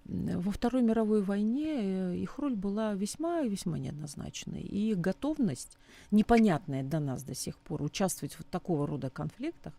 Во 0.06 0.52
Второй 0.52 0.82
мировой 0.82 1.22
войне 1.22 2.18
их 2.18 2.40
роль 2.40 2.56
была 2.56 2.94
весьма 2.94 3.42
и 3.42 3.50
весьма 3.50 3.78
неоднозначной. 3.78 4.62
И 4.62 4.92
их 4.92 4.98
готовность, 4.98 5.78
непонятная 6.10 6.84
для 6.84 7.02
нас 7.02 7.24
до 7.24 7.36
сих 7.36 7.58
пор, 7.58 7.84
участвовать 7.84 8.34
в 8.34 8.46
такого 8.46 8.88
рода 8.88 9.10
конфликтах, 9.10 9.74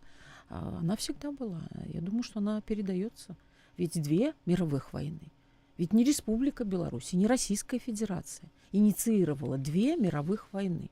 а, 0.51 0.77
она 0.79 0.95
всегда 0.95 1.31
была. 1.31 1.63
Я 1.85 2.01
думаю, 2.01 2.21
что 2.21 2.39
она 2.39 2.61
передается. 2.61 3.35
Ведь 3.77 3.99
две 3.99 4.35
мировых 4.45 4.93
войны. 4.93 5.31
Ведь 5.81 5.93
не 5.93 6.03
Республика 6.03 6.63
Беларусь, 6.63 7.13
не 7.13 7.25
Российская 7.25 7.79
Федерация 7.79 8.51
инициировала 8.71 9.57
две 9.57 9.95
мировых 9.95 10.53
войны. 10.53 10.91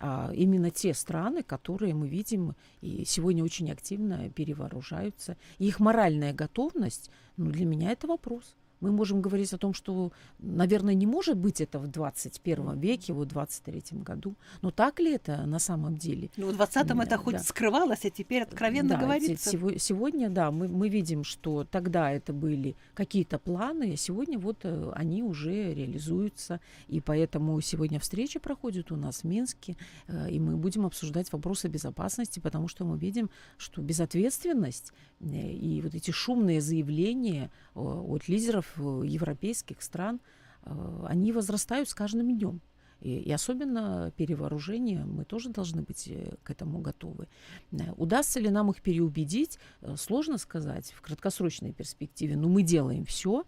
А 0.00 0.32
именно 0.34 0.70
те 0.70 0.94
страны, 0.94 1.42
которые 1.42 1.92
мы 1.92 2.08
видим 2.08 2.54
и 2.80 3.04
сегодня 3.04 3.44
очень 3.44 3.70
активно 3.70 4.30
перевооружаются. 4.30 5.36
И 5.58 5.66
их 5.66 5.78
моральная 5.78 6.32
готовность, 6.32 7.10
ну, 7.36 7.50
для 7.50 7.66
меня 7.66 7.92
это 7.92 8.06
вопрос. 8.06 8.56
Мы 8.80 8.92
можем 8.92 9.20
говорить 9.20 9.52
о 9.52 9.58
том, 9.58 9.74
что, 9.74 10.12
наверное, 10.38 10.94
не 10.94 11.06
может 11.06 11.36
быть 11.36 11.60
это 11.60 11.78
в 11.78 11.88
21 11.88 12.78
веке, 12.78 13.12
вот 13.12 13.28
в 13.28 13.30
23 13.30 13.98
году. 14.02 14.34
Но 14.62 14.70
так 14.70 15.00
ли 15.00 15.12
это 15.14 15.46
на 15.46 15.58
самом 15.58 15.96
деле? 15.96 16.30
Ну, 16.36 16.46
в 16.52 16.54
20-м 16.60 17.00
это 17.00 17.16
хоть 17.16 17.34
Да. 17.34 17.40
скрывалось, 17.42 18.04
а 18.04 18.10
теперь 18.10 18.42
откровенно 18.42 18.90
Да, 18.90 18.96
говорится. 19.00 19.50
сего- 19.50 19.76
Сегодня, 19.78 20.30
да, 20.30 20.50
мы, 20.50 20.68
мы 20.68 20.88
видим, 20.88 21.24
что 21.24 21.64
тогда 21.64 22.10
это 22.12 22.32
были 22.32 22.76
какие-то 22.94 23.38
планы, 23.38 23.92
а 23.94 23.96
сегодня 23.96 24.38
вот 24.38 24.58
э, 24.64 24.92
они 24.94 25.22
уже 25.22 25.74
реализуются. 25.74 26.60
И 26.86 27.00
поэтому 27.00 27.60
сегодня 27.60 27.98
встреча 27.98 28.38
проходит 28.40 28.92
у 28.92 28.96
нас 28.96 29.22
в 29.22 29.24
Минске, 29.24 29.76
э, 30.06 30.30
и 30.30 30.38
мы 30.38 30.56
будем 30.56 30.86
обсуждать 30.86 31.32
вопросы 31.32 31.68
безопасности, 31.68 32.40
потому 32.40 32.68
что 32.68 32.84
мы 32.84 32.98
видим, 32.98 33.30
что 33.56 33.82
безответственность 33.82 34.92
э, 35.20 35.52
и 35.52 35.80
вот 35.82 35.94
эти 35.94 36.10
шумные 36.10 36.60
заявления 36.60 37.50
от 37.74 38.28
лидеров 38.28 38.67
европейских 38.76 39.82
стран, 39.82 40.20
э, 40.64 41.04
они 41.06 41.32
возрастают 41.32 41.88
с 41.88 41.94
каждым 41.94 42.36
днем. 42.36 42.60
И, 43.00 43.18
и 43.20 43.32
особенно 43.32 44.12
перевооружение, 44.16 45.04
мы 45.04 45.24
тоже 45.24 45.50
должны 45.50 45.82
быть 45.82 46.08
э, 46.08 46.34
к 46.42 46.50
этому 46.50 46.80
готовы. 46.80 47.28
Э, 47.70 47.92
Удастся 47.96 48.40
ли 48.40 48.50
нам 48.50 48.70
их 48.70 48.82
переубедить, 48.82 49.58
э, 49.80 49.94
сложно 49.96 50.38
сказать 50.38 50.92
в 50.92 51.00
краткосрочной 51.00 51.72
перспективе, 51.72 52.36
но 52.36 52.48
мы 52.48 52.62
делаем 52.62 53.04
все, 53.04 53.44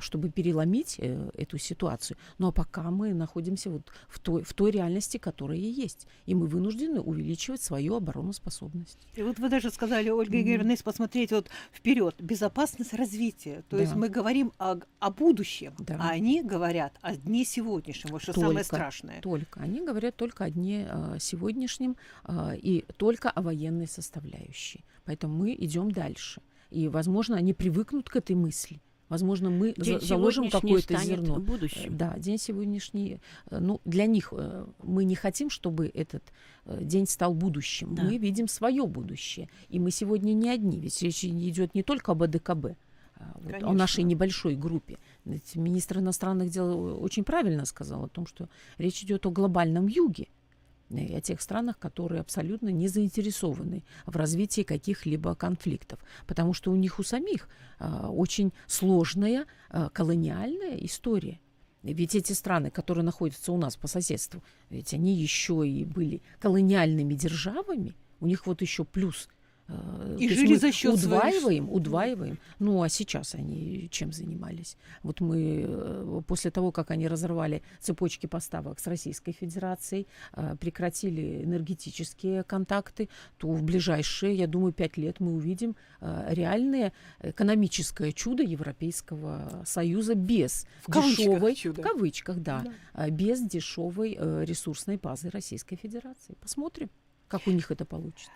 чтобы 0.00 0.30
переломить 0.30 0.96
э, 0.98 1.30
эту 1.34 1.58
ситуацию. 1.58 2.16
Ну 2.38 2.48
а 2.48 2.52
пока 2.52 2.90
мы 2.90 3.14
находимся 3.14 3.70
вот 3.70 3.90
в 4.08 4.18
той, 4.18 4.42
в 4.42 4.52
той 4.54 4.70
реальности, 4.70 5.18
которая 5.18 5.58
и 5.58 5.70
есть. 5.70 6.06
И 6.26 6.34
мы 6.34 6.46
вынуждены 6.46 7.00
увеличивать 7.00 7.62
свою 7.62 7.96
обороноспособность. 7.96 8.98
И 9.14 9.22
вот 9.22 9.38
вы 9.38 9.48
даже 9.48 9.70
сказали, 9.70 10.10
Ольга. 10.10 10.40
Игоревна, 10.40 10.72
если 10.72 10.84
посмотреть 10.84 11.32
вот 11.32 11.48
вперед, 11.72 12.16
безопасность 12.20 12.94
развития. 12.94 13.64
То 13.68 13.78
есть 13.78 13.92
Да. 13.92 13.98
мы 13.98 14.08
говорим 14.08 14.52
о, 14.58 14.76
о 14.98 15.10
будущем, 15.10 15.74
Да. 15.78 15.96
а 16.00 16.10
они 16.10 16.42
говорят 16.42 16.98
о 17.02 17.16
дне 17.16 17.44
сегодняшнем, 17.44 18.10
вот 18.12 18.22
что 18.22 18.32
самое 18.32 18.52
Только. 18.54 18.64
страшное. 18.64 19.20
Только. 19.20 19.60
Они 19.60 19.80
говорят 19.84 20.16
только 20.16 20.44
о 20.44 20.50
дне 20.50 20.86
э, 20.88 21.16
сегодняшнем 21.20 21.96
э, 22.24 22.56
и 22.56 22.84
только 22.96 23.30
о 23.30 23.42
военной 23.42 23.86
составляющей. 23.86 24.84
Поэтому 25.04 25.36
мы 25.36 25.54
идем 25.54 25.90
дальше. 25.90 26.40
И, 26.70 26.88
возможно, 26.88 27.36
они 27.36 27.52
привыкнут 27.52 28.08
к 28.08 28.16
этой 28.16 28.34
мысли. 28.34 28.80
Возможно, 29.12 29.50
мы 29.50 29.74
День 29.76 30.00
за- 30.00 30.06
заложим 30.06 30.48
какое-то 30.48 30.96
зерно. 30.96 31.38
Будущим. 31.38 31.94
Да, 31.98 32.14
день 32.16 32.38
сегодняшний. 32.38 33.20
э, 33.50 33.58
Ну, 33.60 33.78
для 33.84 34.06
них 34.06 34.32
э, 34.32 34.64
мы 34.82 35.04
не 35.04 35.14
хотим, 35.14 35.50
чтобы 35.50 35.90
этот 35.92 36.22
э, 36.64 36.78
день 36.82 37.06
стал 37.06 37.34
будущим. 37.34 37.94
Да. 37.94 38.04
Мы 38.04 38.16
видим 38.16 38.48
свое 38.48 38.86
будущее. 38.86 39.50
И 39.68 39.78
мы 39.78 39.90
сегодня 39.90 40.32
не 40.32 40.48
одни. 40.48 40.80
Ведь 40.80 41.02
речь 41.02 41.24
идет 41.26 41.74
не 41.74 41.82
только 41.82 42.12
об 42.12 42.22
АДКБ, 42.22 42.64
а 43.16 43.36
вот 43.44 43.62
о 43.62 43.72
нашей 43.74 44.02
небольшой 44.04 44.56
группе. 44.56 44.96
Ведь 45.26 45.56
министр 45.56 45.98
иностранных 45.98 46.48
дел 46.48 46.98
очень 47.04 47.24
правильно 47.24 47.66
сказал 47.66 48.04
о 48.04 48.08
том, 48.08 48.26
что 48.26 48.48
речь 48.78 49.02
идет 49.02 49.26
о 49.26 49.30
глобальном 49.30 49.88
юге 49.88 50.28
и 51.00 51.14
о 51.14 51.20
тех 51.20 51.40
странах, 51.40 51.78
которые 51.78 52.20
абсолютно 52.20 52.68
не 52.68 52.88
заинтересованы 52.88 53.84
в 54.06 54.16
развитии 54.16 54.62
каких-либо 54.62 55.34
конфликтов, 55.34 55.98
потому 56.26 56.52
что 56.52 56.70
у 56.70 56.76
них 56.76 56.98
у 56.98 57.02
самих 57.02 57.48
а, 57.78 58.10
очень 58.10 58.52
сложная 58.66 59.46
а, 59.70 59.88
колониальная 59.90 60.76
история. 60.76 61.40
Ведь 61.82 62.14
эти 62.14 62.32
страны, 62.32 62.70
которые 62.70 63.04
находятся 63.04 63.52
у 63.52 63.58
нас 63.58 63.76
по 63.76 63.88
соседству, 63.88 64.42
ведь 64.70 64.94
они 64.94 65.14
еще 65.14 65.66
и 65.66 65.84
были 65.84 66.22
колониальными 66.38 67.14
державами, 67.14 67.96
у 68.20 68.26
них 68.26 68.46
вот 68.46 68.62
еще 68.62 68.84
плюс. 68.84 69.28
Э, 69.72 70.16
И 70.20 70.28
то 70.28 70.34
жили 70.34 70.54
за 70.56 70.70
счет 70.72 70.98
своих- 70.98 71.04
удваиваем, 71.06 71.70
удваиваем. 71.70 72.38
Ну 72.58 72.82
а 72.82 72.88
сейчас 72.88 73.34
они 73.34 73.88
чем 73.90 74.12
занимались? 74.12 74.76
Вот 75.02 75.20
мы 75.20 75.64
э, 75.66 76.20
после 76.26 76.50
того, 76.50 76.72
как 76.72 76.90
они 76.90 77.08
разорвали 77.08 77.62
цепочки 77.80 78.26
поставок 78.26 78.80
с 78.80 78.86
Российской 78.86 79.32
Федерацией, 79.32 80.06
э, 80.34 80.56
прекратили 80.60 81.42
энергетические 81.44 82.44
контакты, 82.44 83.08
то 83.38 83.48
в 83.52 83.62
ближайшие, 83.62 84.34
я 84.34 84.46
думаю, 84.46 84.72
пять 84.72 84.96
лет 84.96 85.20
мы 85.20 85.32
увидим 85.34 85.76
реальное 86.00 86.92
экономическое 87.22 88.12
чудо 88.12 88.42
Европейского 88.42 89.62
Союза 89.64 90.14
без 90.14 90.66
В 90.86 90.92
дешевой, 90.92 91.54
чудо. 91.54 91.80
в 91.80 91.84
кавычках, 91.84 92.38
да, 92.40 92.64
Да. 92.94 93.10
без 93.10 93.40
дешевой 93.40 94.18
ресурсной 94.44 94.96
базы 94.96 95.30
Российской 95.30 95.76
Федерации. 95.76 96.34
Посмотрим, 96.40 96.90
как 97.28 97.46
у 97.46 97.50
них 97.50 97.70
это 97.70 97.84
получится. 97.84 98.30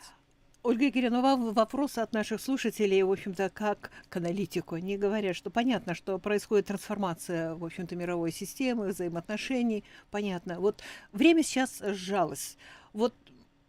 Ольга 0.67 0.89
Игоревна, 0.89 1.23
вам 1.23 1.55
вопросы 1.55 2.01
от 2.01 2.13
наших 2.13 2.41
слушателей, 2.41 3.01
в 3.05 3.13
общем-то, 3.13 3.51
как 3.51 3.93
к 4.09 4.17
аналитику. 4.17 4.75
Они 4.75 4.97
говорят, 4.97 5.37
что 5.37 5.49
понятно, 5.49 5.95
что 5.95 6.19
происходит 6.19 6.67
трансформация, 6.67 7.55
в 7.55 7.65
общем-то, 7.65 7.95
мировой 7.95 8.33
системы, 8.33 8.89
взаимоотношений. 8.89 9.85
Понятно. 10.11 10.59
Вот 10.59 10.83
время 11.13 11.45
сейчас 11.45 11.81
сжалось. 11.81 12.57
Вот 12.93 13.15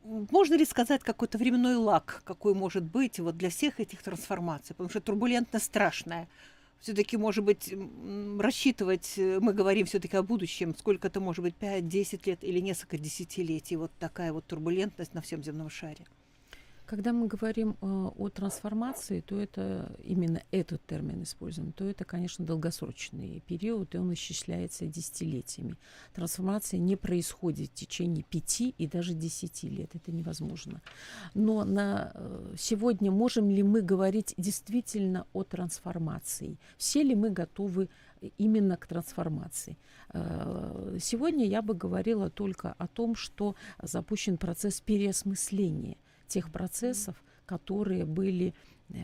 можно 0.04 0.56
ли 0.56 0.66
сказать 0.66 1.04
какой-то 1.04 1.38
временной 1.38 1.76
лак, 1.76 2.24
какой 2.26 2.56
может 2.56 2.84
быть 2.84 3.20
вот 3.20 3.38
для 3.38 3.52
всех 3.52 3.80
этих 3.80 4.02
трансформаций? 4.02 4.74
Потому 4.74 4.90
что 4.90 5.00
турбулентно 5.00 5.60
страшная. 5.60 6.28
Все-таки, 6.80 7.16
может 7.16 7.44
быть, 7.44 7.76
рассчитывать, 8.40 9.14
э, 9.18 9.38
мы 9.40 9.54
говорим 9.54 9.86
все-таки 9.86 10.18
о 10.18 10.24
будущем, 10.24 10.76
сколько 10.76 11.10
это 11.10 11.20
может 11.20 11.44
быть, 11.44 11.54
5-10 11.60 12.22
лет 12.26 12.44
или 12.44 12.60
несколько 12.60 12.98
десятилетий, 12.98 13.76
вот 13.76 13.92
такая 14.00 14.34
вот 14.34 14.48
турбулентность 14.48 15.14
на 15.14 15.22
всем 15.22 15.44
земном 15.44 15.70
шаре. 15.70 16.08
Когда 16.88 17.12
мы 17.12 17.28
говорим 17.28 17.72
э, 17.82 17.86
о 18.18 18.30
трансформации, 18.30 19.20
то 19.20 19.38
это 19.38 19.92
именно 20.06 20.42
этот 20.52 20.86
термин 20.86 21.24
используем, 21.24 21.74
то 21.74 21.84
это, 21.84 22.06
конечно, 22.06 22.46
долгосрочный 22.46 23.44
период, 23.46 23.94
и 23.94 23.98
он 23.98 24.14
исчисляется 24.14 24.86
десятилетиями. 24.86 25.76
Трансформация 26.14 26.80
не 26.80 26.96
происходит 26.96 27.72
в 27.72 27.74
течение 27.74 28.24
пяти 28.24 28.74
и 28.78 28.88
даже 28.88 29.14
десяти 29.14 29.68
лет, 29.68 29.96
это 29.96 30.14
невозможно. 30.14 30.82
Но 31.34 31.66
на 31.66 32.12
э, 32.14 32.56
сегодня 32.58 33.12
можем 33.12 33.50
ли 33.50 33.64
мы 33.64 33.82
говорить 33.82 34.34
действительно 34.38 35.28
о 35.34 35.44
трансформации? 35.44 36.58
Все 36.78 37.04
ли 37.04 37.16
мы 37.16 37.32
готовы 37.32 37.90
именно 38.38 38.78
к 38.78 38.88
трансформации? 38.88 39.78
Э, 40.14 40.98
Сегодня 41.02 41.46
я 41.46 41.62
бы 41.62 41.74
говорила 41.74 42.30
только 42.30 42.76
о 42.78 42.88
том, 42.88 43.16
что 43.16 43.56
запущен 43.84 44.38
процесс 44.38 44.80
переосмысления 44.80 45.98
тех 46.28 46.52
процессов, 46.52 47.16
которые 47.46 48.06
были 48.06 48.54
э, 48.90 48.96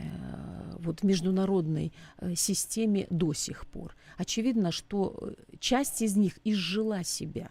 вот 0.78 1.00
в 1.00 1.02
международной 1.04 1.92
э, 2.18 2.34
системе 2.34 3.06
до 3.10 3.32
сих 3.32 3.66
пор. 3.66 3.96
Очевидно, 4.16 4.70
что 4.70 5.16
э, 5.20 5.56
часть 5.58 6.02
из 6.02 6.16
них 6.16 6.38
изжила 6.44 7.04
себя. 7.04 7.50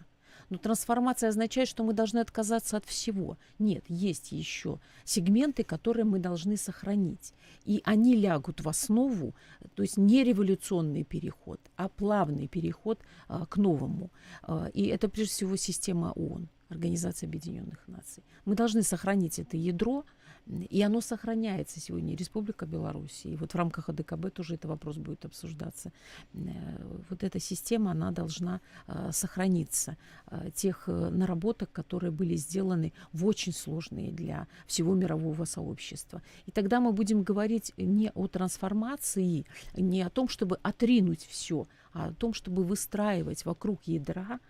Но 0.50 0.58
трансформация 0.58 1.30
означает, 1.30 1.68
что 1.68 1.84
мы 1.84 1.92
должны 1.92 2.18
отказаться 2.18 2.76
от 2.76 2.84
всего. 2.84 3.38
Нет, 3.58 3.84
есть 3.88 4.32
еще 4.32 4.78
сегменты, 5.04 5.64
которые 5.64 6.04
мы 6.04 6.18
должны 6.18 6.56
сохранить. 6.56 7.32
И 7.64 7.80
они 7.84 8.14
лягут 8.14 8.60
в 8.60 8.68
основу, 8.68 9.34
то 9.74 9.82
есть 9.82 9.96
не 9.96 10.22
революционный 10.22 11.04
переход, 11.04 11.60
а 11.76 11.88
плавный 11.88 12.46
переход 12.46 13.00
а, 13.26 13.46
к 13.46 13.56
новому. 13.56 14.10
А, 14.42 14.68
и 14.74 14.86
это 14.86 15.08
прежде 15.08 15.32
всего 15.32 15.56
система 15.56 16.12
ООН, 16.12 16.48
Организация 16.68 17.28
Объединенных 17.28 17.86
Наций. 17.86 18.22
Мы 18.44 18.54
должны 18.54 18.82
сохранить 18.82 19.38
это 19.38 19.56
ядро, 19.56 20.04
и 20.46 20.82
оно 20.82 21.00
сохраняется 21.00 21.80
сегодня. 21.80 22.16
Республика 22.16 22.66
Беларусь. 22.66 23.24
И 23.24 23.36
вот 23.36 23.52
в 23.52 23.56
рамках 23.56 23.88
АДКБ 23.88 24.30
тоже 24.30 24.54
этот 24.54 24.66
вопрос 24.66 24.96
будет 24.96 25.24
обсуждаться. 25.24 25.90
Э, 26.34 27.00
Вот 27.10 27.24
эта 27.24 27.40
система, 27.40 27.92
она 27.92 28.10
должна 28.10 28.60
э, 28.86 29.10
сохраниться. 29.12 29.96
Э, 30.30 30.50
Тех 30.54 30.86
наработок, 30.86 31.72
которые 31.72 32.10
были 32.10 32.36
сделаны 32.36 32.92
в 33.12 33.26
очень 33.26 33.52
сложные 33.52 34.12
для 34.12 34.46
всего 34.66 34.94
мирового 34.94 35.46
сообщества. 35.46 36.20
И 36.46 36.50
тогда 36.50 36.80
мы 36.80 36.92
будем 36.92 37.22
говорить 37.22 37.72
не 37.78 38.10
о 38.14 38.26
трансформации, 38.26 39.46
не 39.76 40.02
о 40.02 40.10
том, 40.10 40.28
чтобы 40.28 40.58
отринуть 40.62 41.26
все, 41.26 41.66
а 41.92 42.08
о 42.08 42.12
том, 42.12 42.34
чтобы 42.34 42.64
выстраивать 42.64 43.46
вокруг 43.46 43.82
ядра 43.84 44.40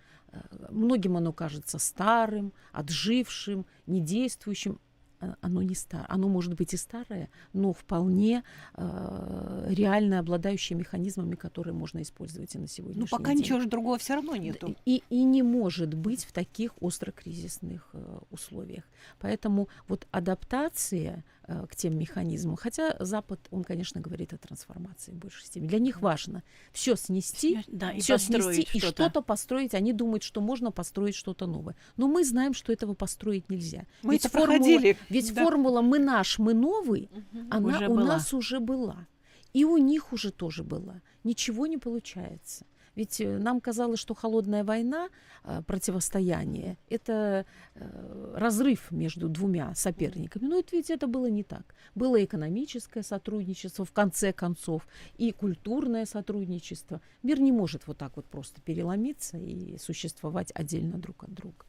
Многим 0.71 1.17
оно 1.17 1.33
кажется 1.33 1.79
старым, 1.79 2.53
отжившим, 2.73 3.67
недействующим. 3.87 4.79
А- 5.21 5.37
Оно 5.41 5.63
не 5.63 5.75
старое. 5.75 6.07
Оно 6.11 6.29
может 6.29 6.55
быть 6.55 6.75
и 6.75 6.77
старое, 6.77 7.29
но 7.53 7.73
вполне 7.73 8.43
э, 8.75 9.67
реально 9.71 10.19
обладающее 10.19 10.77
механизмами, 10.79 11.35
которые 11.37 11.73
можно 11.73 12.03
использовать 12.03 12.55
и 12.55 12.59
на 12.59 12.67
сегодняшний 12.67 13.01
Ну, 13.03 13.07
пока 13.19 13.31
день. 13.31 13.39
ничего 13.39 13.61
же 13.61 13.69
другого 13.69 13.97
все 13.99 14.15
равно 14.15 14.37
нету. 14.37 14.75
И, 14.85 15.03
и 15.11 15.25
не 15.25 15.43
может 15.43 15.95
быть 15.95 16.25
в 16.25 16.33
таких 16.33 16.73
острокризисных 16.81 17.89
э, 17.93 18.19
условиях. 18.31 18.85
Поэтому 19.21 19.69
вот 19.89 20.07
адаптация 20.11 21.25
к 21.47 21.77
тем 21.77 21.99
механизмам, 21.99 22.57
хотя 22.57 22.97
Запад, 23.01 23.41
он, 23.51 23.65
конечно, 23.65 24.01
говорит 24.01 24.33
о 24.33 24.39
трансформации 24.39 25.13
в 25.13 25.17
большей 25.17 25.45
степени. 25.47 25.69
Для 25.69 25.79
них 25.79 26.01
важно 26.01 26.43
все 26.73 26.97
снести, 26.97 27.63
Да, 27.67 27.91
и 27.93 28.01
все 28.01 28.19
снести 28.19 28.63
и 28.63 28.79
что-то. 28.79 29.03
что-то 29.05 29.23
построить. 29.23 29.75
Они 29.75 29.93
думают, 29.93 30.23
что 30.23 30.41
можно 30.41 30.71
построить 30.73 31.15
что-то 31.15 31.47
новое. 31.47 31.77
Но 31.97 32.09
мы 32.09 32.25
знаем, 32.25 32.55
что 32.55 32.73
этого 32.73 32.95
построить 32.95 33.51
нельзя. 33.51 33.87
Мы 34.03 34.15
ведь 34.15 34.25
это 34.25 34.31
формула, 34.39 34.59
проходили. 34.59 34.97
ведь 35.11 35.35
Да. 35.35 35.45
формула 35.45 35.83
«мы 35.83 35.99
наш, 35.99 36.39
мы 36.39 36.55
новый», 36.55 37.11
она 37.51 37.77
Уже 37.77 37.89
у 37.89 37.95
была. 37.95 38.05
нас 38.07 38.33
уже 38.33 38.61
была. 38.61 39.07
И 39.53 39.65
у 39.65 39.77
них 39.77 40.13
уже 40.13 40.33
тоже 40.33 40.65
было. 40.65 41.01
Ничего 41.23 41.67
не 41.67 41.79
получается. 41.79 42.65
Ведь 42.97 43.21
э, 43.21 43.39
нам 43.39 43.61
казалось, 43.61 44.01
что 44.01 44.15
холодная 44.15 44.65
война, 44.65 45.09
э, 45.45 45.63
противостояние, 45.67 46.77
это 46.89 47.45
э, 47.75 48.35
разрыв 48.37 48.91
между 48.91 49.29
двумя 49.29 49.75
соперниками. 49.75 50.47
Но 50.47 50.63
ведь 50.73 50.91
это 50.91 51.07
было 51.07 51.27
не 51.27 51.43
так. 51.43 51.75
Было 51.95 52.23
экономическое 52.25 53.03
сотрудничество, 53.03 53.85
в 53.85 53.93
конце 53.93 54.33
концов, 54.33 54.87
и 55.17 55.33
культурное 55.33 56.07
сотрудничество. 56.07 57.01
Мир 57.23 57.41
не 57.41 57.53
может 57.53 57.87
вот 57.87 57.99
так 57.99 58.17
вот 58.17 58.27
просто 58.27 58.61
переломиться 58.61 59.39
и 59.39 59.77
существовать 59.79 60.53
отдельно 60.55 60.99
друг 60.99 61.25
от 61.25 61.35
друга. 61.35 61.65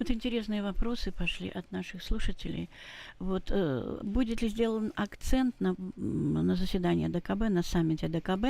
Вот 0.00 0.10
интересные 0.10 0.62
вопросы 0.62 1.12
пошли 1.12 1.50
от 1.50 1.70
наших 1.72 2.02
слушателей. 2.02 2.70
Вот 3.18 3.50
э, 3.50 4.00
будет 4.02 4.40
ли 4.40 4.48
сделан 4.48 4.94
акцент 4.96 5.60
на, 5.60 5.74
на 5.96 6.56
заседании 6.56 7.06
ДКБ, 7.08 7.50
на 7.50 7.62
саммите 7.62 8.08
ДКБ 8.08 8.44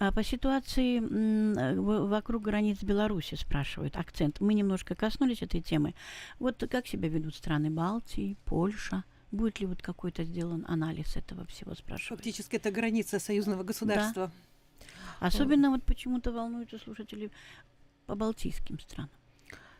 э, 0.00 0.10
по 0.10 0.24
ситуации 0.24 0.98
э, 0.98 1.80
вокруг 1.80 2.42
границ 2.42 2.82
Беларуси, 2.82 3.36
спрашивают 3.36 3.96
акцент. 3.96 4.40
Мы 4.40 4.54
немножко 4.54 4.96
коснулись 4.96 5.42
этой 5.42 5.60
темы. 5.60 5.94
Вот 6.40 6.64
как 6.68 6.88
себя 6.88 7.08
ведут 7.08 7.36
страны 7.36 7.70
Балтии, 7.70 8.36
Польша? 8.44 9.04
Будет 9.30 9.60
ли 9.60 9.66
вот 9.66 9.82
какой-то 9.82 10.24
сделан 10.24 10.64
анализ 10.66 11.16
этого 11.16 11.46
всего, 11.46 11.76
спрашивают? 11.76 12.18
Фактически 12.18 12.56
это 12.56 12.72
граница 12.72 13.20
союзного 13.20 13.62
государства. 13.62 14.32
Да. 15.20 15.26
Особенно 15.28 15.70
вот 15.70 15.84
почему-то 15.84 16.32
волнуются 16.32 16.78
слушатели 16.78 17.30
по 18.06 18.16
балтийским 18.16 18.80
странам. 18.80 19.10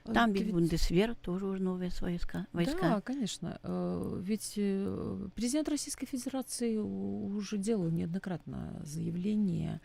Там 0.04 0.32
ведь, 0.32 0.44
ведь 0.44 0.52
Бундесвер 0.52 1.14
тоже 1.14 1.46
уже 1.46 1.62
новые 1.62 1.90
войска. 2.00 2.46
войска. 2.52 2.80
Да, 2.80 3.00
конечно. 3.00 3.58
Э, 3.62 4.20
ведь 4.20 4.54
э, 4.56 5.28
президент 5.34 5.68
Российской 5.68 6.06
Федерации 6.06 6.76
уже 6.76 7.56
делал 7.58 7.90
неоднократно 7.90 8.80
заявление 8.84 9.80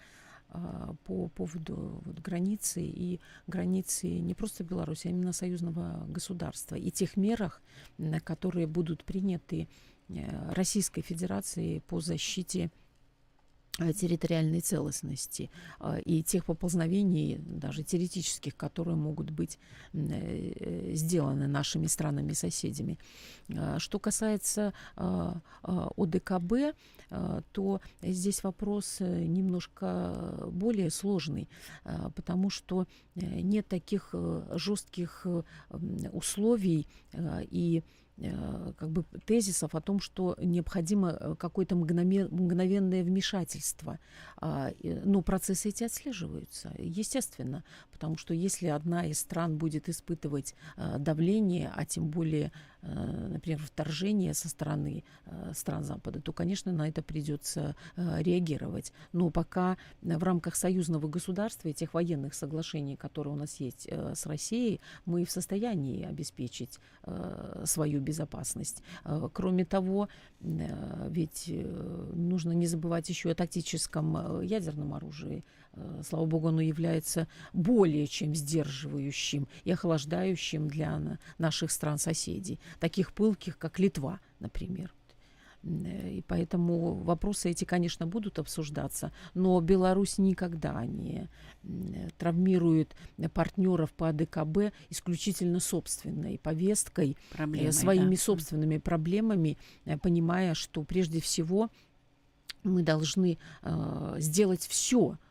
по 1.04 1.28
поводу 1.28 2.02
вот, 2.06 2.20
границы 2.22 2.82
и 2.82 3.20
границы 3.48 4.08
не 4.08 4.34
просто 4.34 4.64
Беларуси, 4.64 5.08
а 5.08 5.10
именно 5.10 5.34
союзного 5.34 6.06
государства 6.08 6.76
и 6.76 6.90
тех 6.90 7.18
мерах, 7.18 7.62
которые 8.24 8.66
будут 8.66 9.04
приняты 9.04 9.68
э, 10.08 10.54
Российской 10.54 11.02
Федерацией 11.02 11.82
по 11.82 12.00
защите 12.00 12.66
Э, 12.66 12.87
территориальной 13.78 14.62
целостности 14.62 15.50
э, 15.80 16.02
и 16.02 16.24
тех 16.24 16.46
поползновений, 16.46 17.38
даже 17.38 17.84
теоретических, 17.84 18.56
которые 18.56 18.96
могут 18.96 19.30
быть 19.30 19.60
э, 19.94 20.94
сделаны 20.94 21.48
нашими 21.48 21.88
странами-соседями. 21.88 22.98
Что 23.78 24.00
касается 24.00 24.74
ОДКБ, 24.96 26.76
то 27.52 27.82
здесь 28.02 28.44
вопрос 28.44 29.00
немножко 29.00 30.50
более 30.52 30.90
сложный, 30.90 31.48
потому 32.16 32.50
что 32.50 32.88
нет 33.16 33.68
таких 33.68 34.14
жестких 34.52 35.26
условий 36.12 36.88
и 37.14 37.84
Э, 37.84 38.07
как 38.78 38.90
бы 38.90 39.04
тезисов 39.26 39.76
о 39.76 39.82
том, 39.82 40.00
что 40.00 40.36
необходимо 40.40 41.12
э, 41.12 41.36
какое-то 41.38 41.76
мгновенное 41.76 43.04
вмешательство. 43.04 44.00
А, 44.38 44.72
но 44.84 45.22
процессы 45.22 45.70
эти 45.70 45.84
отслеживаются, 45.84 46.74
естественно, 46.78 47.64
потому 47.92 48.18
что 48.18 48.34
если 48.34 48.68
одна 48.68 49.06
из 49.06 49.20
стран 49.20 49.58
будет 49.58 49.88
испытывать 49.88 50.56
э, 50.78 50.98
давление, 50.98 51.72
а 51.76 51.86
тем 51.86 52.10
более 52.10 52.52
Э, 52.77 52.77
например, 52.88 53.60
вторжение 53.60 54.34
со 54.34 54.50
стороны 54.50 55.04
э, 55.26 55.52
стран 55.54 55.84
Запада, 55.84 56.22
то, 56.22 56.32
конечно, 56.32 56.72
на 56.72 56.88
это 56.88 57.02
придется 57.02 57.76
э, 57.96 58.22
реагировать. 58.22 58.94
Но 59.14 59.30
пока 59.30 59.78
в 60.02 60.24
рамках 60.24 60.56
союзного 60.56 61.08
государства 61.08 61.68
и 61.68 61.74
тех 61.74 61.94
военных 61.94 62.34
соглашений, 62.34 62.96
которые 62.96 63.34
у 63.34 63.38
нас 63.38 63.60
есть 63.60 63.88
с 63.90 64.26
Россией, 64.26 64.80
мы 65.06 65.26
в 65.26 65.32
состоянии 65.32 66.06
обеспечить 66.06 66.80
свою 67.64 68.02
безопасность. 68.02 68.84
Кроме 69.34 69.66
того, 69.66 70.10
ведь 70.40 71.52
нужно 72.14 72.52
не 72.52 72.68
забывать 72.68 73.10
еще 73.10 73.32
о 73.32 73.36
тактическом 73.36 74.42
ядерном 74.42 74.94
оружии, 74.94 75.44
Э, 75.67 75.67
слава 76.08 76.26
богу, 76.26 76.48
оно 76.48 76.62
является 76.62 77.28
более 77.54 78.08
чем 78.08 78.36
сдерживающим 78.36 79.48
и 79.64 79.72
охлаждающим 79.72 80.68
для 80.68 81.20
наших 81.38 81.72
стран-соседей, 81.72 82.60
таких 82.80 83.14
пылких, 83.14 83.58
как 83.58 83.80
Литва, 83.80 84.20
например. 84.40 84.94
Э, 85.64 86.10
и 86.10 86.22
поэтому 86.22 86.96
вопросы 86.96 87.52
эти, 87.52 87.66
конечно, 87.66 88.08
будут 88.08 88.40
обсуждаться, 88.40 89.12
но 89.34 89.60
Беларусь 89.62 90.18
никогда 90.18 90.86
не 90.86 91.30
травмирует 92.18 92.96
партнеров 93.34 93.92
по 93.94 94.10
АДКБ 94.10 94.74
исключительно 94.90 95.60
собственной 95.60 96.38
повесткой, 96.38 97.12
э, 97.12 97.36
Проблемой, 97.36 97.74
своими 97.74 98.16
да. 98.16 98.22
собственными 98.22 98.78
проблемами, 98.78 99.58
понимая, 100.02 100.54
что 100.54 100.84
прежде 100.84 101.22
всего 101.22 101.70
мы 102.64 102.84
должны 102.84 103.38
э, 103.64 104.16
сделать 104.20 104.68
все, 104.68 105.18
Э, 105.18 105.27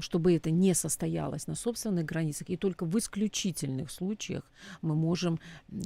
чтобы 0.00 0.34
это 0.34 0.50
не 0.50 0.74
состоялось 0.74 1.46
на 1.46 1.54
собственных 1.54 2.04
границах, 2.04 2.50
и 2.50 2.56
только 2.56 2.84
в 2.84 2.98
исключительных 2.98 3.90
случаях 3.90 4.44
мы 4.82 4.94
можем 4.94 5.38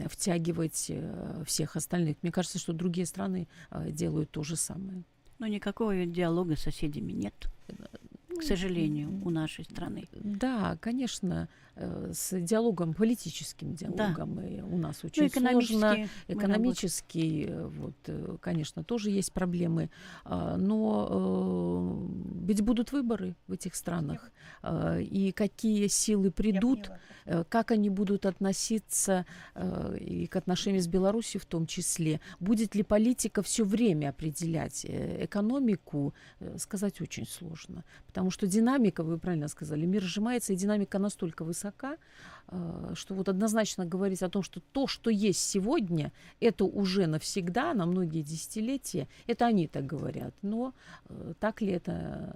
втягивать 0.07 0.87
э, 0.89 1.43
всех 1.47 1.77
остальных. 1.77 2.17
Мне 2.23 2.33
кажется, 2.33 2.59
что 2.59 2.73
другие 2.73 3.07
страны 3.07 3.49
э, 3.71 3.91
делают 3.91 4.31
то 4.31 4.43
же 4.43 4.57
самое. 4.57 5.03
Но 5.39 5.47
никакого 5.47 6.07
диалога 6.07 6.57
с 6.57 6.61
соседями 6.61 7.13
нет, 7.13 7.35
к 8.39 8.43
сожалению, 8.43 9.11
у 9.25 9.31
нашей 9.31 9.65
страны. 9.65 10.05
Да, 10.13 10.77
конечно. 10.81 11.49
Э, 11.77 12.13
с 12.13 12.41
диалогом, 12.41 12.95
политическим 12.95 13.75
диалогом. 13.75 14.37
Да. 14.37 14.47
И 14.47 14.61
у 14.61 14.77
нас 14.79 15.01
ну, 15.03 15.09
очень 15.09 15.25
ну, 15.25 15.61
сложно. 15.61 16.09
Экономический, 16.29 17.47
э, 17.49 17.67
вот, 17.67 17.97
э, 18.07 18.37
конечно, 18.41 18.85
тоже 18.85 19.11
есть 19.11 19.33
проблемы. 19.33 19.91
А, 20.25 20.57
но 20.57 22.09
ведь 22.43 22.63
будут 22.63 22.93
выборы 22.93 23.35
в 23.49 23.53
этих 23.53 23.75
странах. 23.75 24.31
А, 24.63 24.99
и 24.99 25.33
какие 25.33 25.89
силы 25.89 26.31
придут, 26.31 26.91
как 27.49 27.71
они 27.71 27.89
будут 27.89 28.27
относиться 28.27 29.25
и 29.99 30.27
к 30.27 30.37
отношениям 30.37 30.83
с 30.83 30.87
Беларусью 30.87 31.41
в 31.41 31.47
том 31.47 31.67
числе. 31.67 32.21
Будет 32.39 32.75
ли 32.75 32.83
политика 32.83 33.43
все 33.43 33.65
время 33.65 34.11
определять 34.11 34.85
экономику, 34.85 36.13
сказать 36.59 37.01
очень 37.01 37.27
сложно. 37.27 37.83
Потому 38.07 38.31
что 38.31 38.47
динамика, 38.47 39.03
вы 39.03 39.19
правильно 39.19 39.49
сказали, 39.49 39.87
мир 39.87 40.03
сжимается, 40.03 40.53
и 40.53 40.57
динамика 40.57 40.99
настолько 40.99 41.45
высока, 41.45 41.64
высока, 41.65 41.97
э, 42.49 42.93
что 42.95 43.15
вот 43.15 43.29
однозначно 43.29 43.87
говорить 43.87 44.23
о 44.23 44.29
том, 44.29 44.43
что 44.43 44.61
то, 44.73 44.87
что 44.87 45.11
есть 45.11 45.41
сегодня, 45.41 46.13
это 46.41 46.65
уже 46.65 47.07
навсегда, 47.07 47.75
на 47.75 47.87
многие 47.87 48.23
десятилетия, 48.23 49.09
это 49.27 49.47
они 49.47 49.67
так 49.67 49.87
говорят. 49.87 50.35
Но 50.43 50.73
э, 51.09 51.35
так 51.41 51.63
ли 51.63 51.73
это 51.73 51.93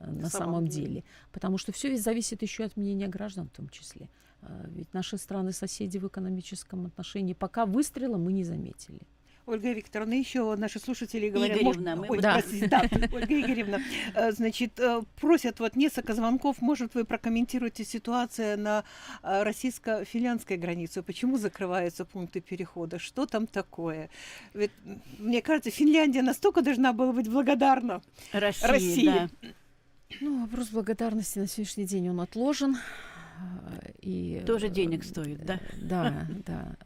на 0.07 0.29
самом, 0.29 0.31
самом 0.31 0.68
деле? 0.68 0.87
деле? 0.87 1.05
Потому 1.33 1.59
что 1.59 1.72
все 1.72 1.91
ведь 1.91 2.03
зависит 2.03 2.43
еще 2.43 2.64
от 2.64 2.76
мнения 2.76 3.09
граждан 3.09 3.47
в 3.47 3.57
том 3.57 3.68
числе. 3.68 4.09
Э, 4.43 4.66
ведь 4.68 4.95
наши 4.95 5.18
страны-соседи 5.18 5.99
в 5.99 6.07
экономическом 6.07 6.87
отношении 6.87 7.35
пока 7.35 7.66
выстрела 7.66 8.16
мы 8.16 8.33
не 8.33 8.45
заметили. 8.45 9.01
Ольга 9.49 9.73
Викторовна, 9.73 10.13
еще 10.13 10.57
наши 10.57 10.79
слушатели 10.79 11.31
говорят... 11.31 11.57
Игоревна, 11.57 11.97
может... 11.97 12.11
Ой, 12.11 12.19
да. 12.21 12.33
простите, 12.35 12.67
да, 12.69 12.83
Ольга 13.13 13.41
Игоревна, 13.41 13.81
э, 14.15 14.33
значит, 14.33 14.79
э, 14.79 15.03
просят 15.21 15.59
вот 15.61 15.75
несколько 15.75 16.15
звонков, 16.15 16.61
может, 16.61 16.95
вы 16.95 17.05
прокомментируете 17.05 17.85
ситуацию 17.85 18.59
на 18.59 18.85
э, 19.23 19.43
российско-финляндской 19.43 20.59
границе, 20.59 21.03
почему 21.03 21.39
закрываются 21.39 22.05
пункты 22.05 22.41
перехода, 22.41 22.99
что 22.99 23.25
там 23.25 23.47
такое? 23.47 24.11
Ведь, 24.53 24.73
мне 25.19 25.41
кажется, 25.41 25.71
Финляндия 25.71 26.23
настолько 26.23 26.61
должна 26.61 26.93
была 26.93 27.13
быть 27.13 27.29
благодарна 27.29 28.03
России. 28.33 28.67
России. 28.67 29.07
Да. 29.07 29.29
Ну, 30.21 30.43
вопрос 30.43 30.69
благодарности 30.69 31.39
на 31.39 31.47
сегодняшний 31.47 31.85
день 31.85 32.11
он 32.11 32.21
отложен. 32.21 32.77
И, 34.01 34.43
Тоже 34.47 34.68
денег 34.68 35.05
стоит, 35.05 35.45
да? 35.45 35.61
Да, 35.82 36.26
да. 36.47 36.76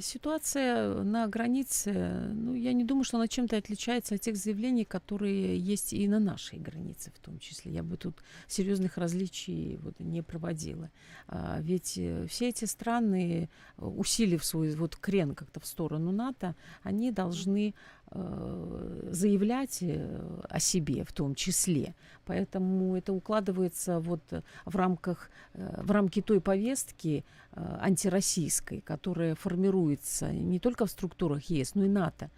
Ситуация 0.00 1.02
на 1.02 1.26
границе, 1.26 2.30
ну, 2.32 2.54
я 2.54 2.72
не 2.72 2.84
думаю, 2.84 3.04
что 3.04 3.16
она 3.16 3.28
чем-то 3.28 3.56
отличается 3.56 4.14
от 4.14 4.20
тех 4.20 4.36
заявлений, 4.36 4.84
которые 4.84 5.58
есть 5.58 5.92
и 5.92 6.06
на 6.08 6.18
нашей 6.18 6.58
границе 6.58 7.10
в 7.14 7.18
том 7.18 7.38
числе. 7.38 7.72
Я 7.72 7.82
бы 7.82 7.96
тут 7.96 8.16
серьезных 8.46 8.96
различий 8.96 9.78
вот 9.82 9.98
не 9.98 10.22
проводила. 10.22 10.90
А, 11.26 11.58
ведь 11.60 11.98
э, 11.98 12.26
все 12.28 12.48
эти 12.48 12.64
страны, 12.64 13.48
усилив 13.76 14.44
свой 14.44 14.74
вот 14.74 14.96
крен 14.96 15.34
как-то 15.34 15.60
в 15.60 15.66
сторону 15.66 16.12
НАТО, 16.12 16.54
они 16.82 17.10
должны 17.10 17.74
э, 18.10 19.08
заявлять 19.10 19.78
э, 19.82 20.40
о 20.48 20.60
себе 20.60 21.04
в 21.04 21.12
том 21.12 21.34
числе. 21.34 21.94
Поэтому 22.28 22.96
это 22.96 23.12
укладывается 23.12 23.98
вот 23.98 24.22
в 24.64 24.76
рамках 24.76 25.30
э, 25.54 25.82
в 25.82 25.90
рамки 25.90 26.22
той 26.22 26.40
повестки 26.40 27.24
антироссийской, 27.54 28.82
которая 28.82 29.34
формируется 29.34 30.30
не 30.30 30.60
только 30.60 30.86
в 30.86 30.90
структурах 30.90 31.42
ЕС, 31.44 31.74
но 31.74 31.84
и 31.84 31.88
НАТО 31.88 32.30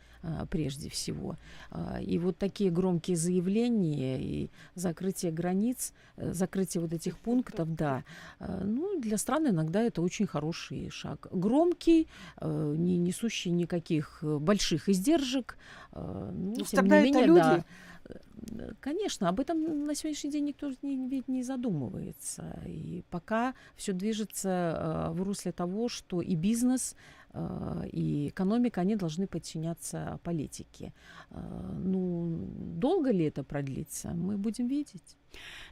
прежде 0.51 0.89
всего. 0.89 1.37
И 2.01 2.19
вот 2.19 2.39
такие 2.39 2.71
громкие 2.71 3.17
заявления 3.17 4.19
и 4.23 4.51
закрытие 4.75 5.33
границ, 5.33 5.93
закрытие 6.17 6.81
вот 6.83 6.93
этих 6.93 7.19
пунктов, 7.19 7.75
да, 7.75 8.05
ну, 8.39 9.01
для 9.01 9.19
стран 9.19 9.49
иногда 9.49 9.83
это 9.83 10.01
очень 10.01 10.27
хороший 10.27 10.89
шаг. 10.91 11.27
Громкий, 11.33 12.09
не 12.43 12.99
несущий 12.99 13.51
никаких 13.51 14.23
больших 14.23 14.89
издержек, 14.89 15.57
Э, 15.93 16.31
ну, 16.33 16.55
ну, 16.57 16.65
тем 16.65 16.87
не 16.87 17.03
менее, 17.03 17.27
люди. 17.27 17.41
да. 17.41 17.65
Э, 18.53 18.73
конечно, 18.81 19.29
об 19.29 19.41
этом 19.41 19.87
на 19.87 19.95
сегодняшний 19.95 20.31
день 20.31 20.45
никто 20.45 20.73
не, 20.83 21.09
ведь 21.09 21.29
не 21.29 21.43
задумывается. 21.43 22.61
И 22.67 23.03
пока 23.11 23.55
все 23.77 23.93
движется 23.93 24.49
э, 24.49 25.13
в 25.13 25.23
русле 25.23 25.53
того, 25.53 25.89
что 25.89 26.21
и 26.21 26.35
бизнес, 26.35 26.97
э, 27.33 27.89
и 27.93 28.29
экономика, 28.29 28.81
они 28.81 28.97
должны 28.97 29.27
подчиняться 29.27 30.19
политике. 30.23 30.93
Э, 31.31 31.73
ну, 31.85 32.49
долго 32.77 33.11
ли 33.11 33.25
это 33.25 33.43
продлится, 33.45 34.09
мы 34.09 34.37
будем 34.37 34.67
видеть. 34.69 35.17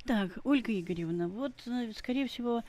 Так, 0.05 0.39
Ольга 0.45 0.73
Игоревна, 0.73 1.29
вот, 1.29 1.53
э, 1.67 1.93
скорее 1.97 2.27
всего, 2.27 2.63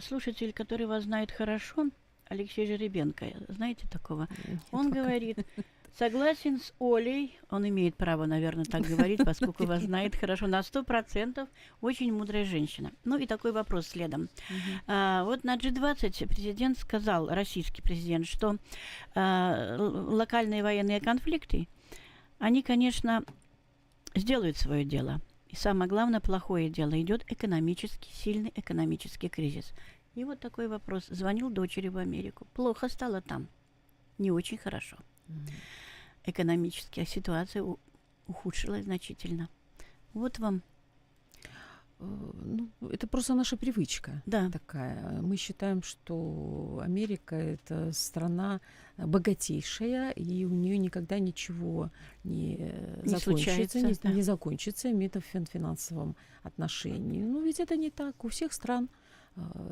слушатель, 0.00 0.52
который 0.52 0.86
вас 0.86 1.04
знает 1.04 1.30
хорошо, 1.30 1.90
Алексей 2.28 2.66
Жеребенко, 2.66 3.26
знаете 3.48 3.86
такого? 3.90 4.28
Нет, 4.48 4.60
Он 4.72 4.88
пока. 4.88 5.02
говорит, 5.02 5.38
Согласен 5.96 6.58
с 6.58 6.72
Олей, 6.80 7.38
он 7.50 7.68
имеет 7.68 7.94
право, 7.94 8.26
наверное, 8.26 8.64
так 8.64 8.82
говорить, 8.82 9.20
поскольку 9.24 9.64
вас 9.64 9.84
знает 9.84 10.16
хорошо, 10.16 10.48
на 10.48 10.60
сто 10.64 10.82
процентов 10.82 11.48
очень 11.80 12.12
мудрая 12.12 12.44
женщина. 12.44 12.90
Ну 13.04 13.16
и 13.16 13.28
такой 13.28 13.52
вопрос 13.52 13.86
следом. 13.86 14.28
А, 14.88 15.22
вот 15.22 15.44
на 15.44 15.56
G20 15.56 16.26
президент 16.26 16.78
сказал, 16.78 17.28
российский 17.28 17.80
президент, 17.80 18.26
что 18.26 18.56
а, 19.14 19.76
локальные 19.78 20.64
военные 20.64 21.00
конфликты, 21.00 21.68
они, 22.40 22.62
конечно, 22.62 23.22
сделают 24.16 24.56
свое 24.56 24.84
дело. 24.84 25.20
И 25.48 25.54
самое 25.54 25.88
главное, 25.88 26.18
плохое 26.18 26.70
дело, 26.70 27.00
идет 27.00 27.24
экономический, 27.28 28.10
сильный 28.12 28.52
экономический 28.56 29.28
кризис. 29.28 29.72
И 30.16 30.24
вот 30.24 30.40
такой 30.40 30.66
вопрос. 30.66 31.06
Звонил 31.06 31.50
дочери 31.50 31.86
в 31.86 31.98
Америку. 31.98 32.48
Плохо 32.52 32.88
стало 32.88 33.20
там. 33.20 33.46
Не 34.18 34.32
очень 34.32 34.58
хорошо. 34.58 34.96
Mm-hmm 35.28 35.83
экономическая 36.24 37.06
ситуация 37.06 37.64
ухудшилась 38.26 38.84
значительно. 38.84 39.48
Вот 40.12 40.38
вам 40.38 40.62
э, 41.98 42.04
ну, 42.04 42.70
это 42.90 43.06
просто 43.06 43.34
наша 43.34 43.56
привычка 43.56 44.22
да. 44.26 44.50
такая. 44.50 45.20
Мы 45.20 45.36
считаем, 45.36 45.82
что 45.82 46.80
Америка 46.82 47.36
это 47.36 47.92
страна 47.92 48.60
богатейшая, 48.96 50.10
и 50.12 50.44
у 50.44 50.50
нее 50.50 50.78
никогда 50.78 51.18
ничего 51.18 51.90
не, 52.22 52.72
не 53.02 53.08
закончится, 53.08 53.80
не, 53.80 53.94
да. 53.94 54.12
не 54.12 54.22
закончится, 54.22 54.90
имеет 54.90 55.16
в 55.16 55.20
финансовом 55.20 56.16
отношении. 56.42 57.22
Ну, 57.22 57.42
ведь 57.42 57.60
это 57.60 57.76
не 57.76 57.90
так. 57.90 58.24
У 58.24 58.28
всех 58.28 58.52
стран 58.52 58.88
Э, 58.88 59.03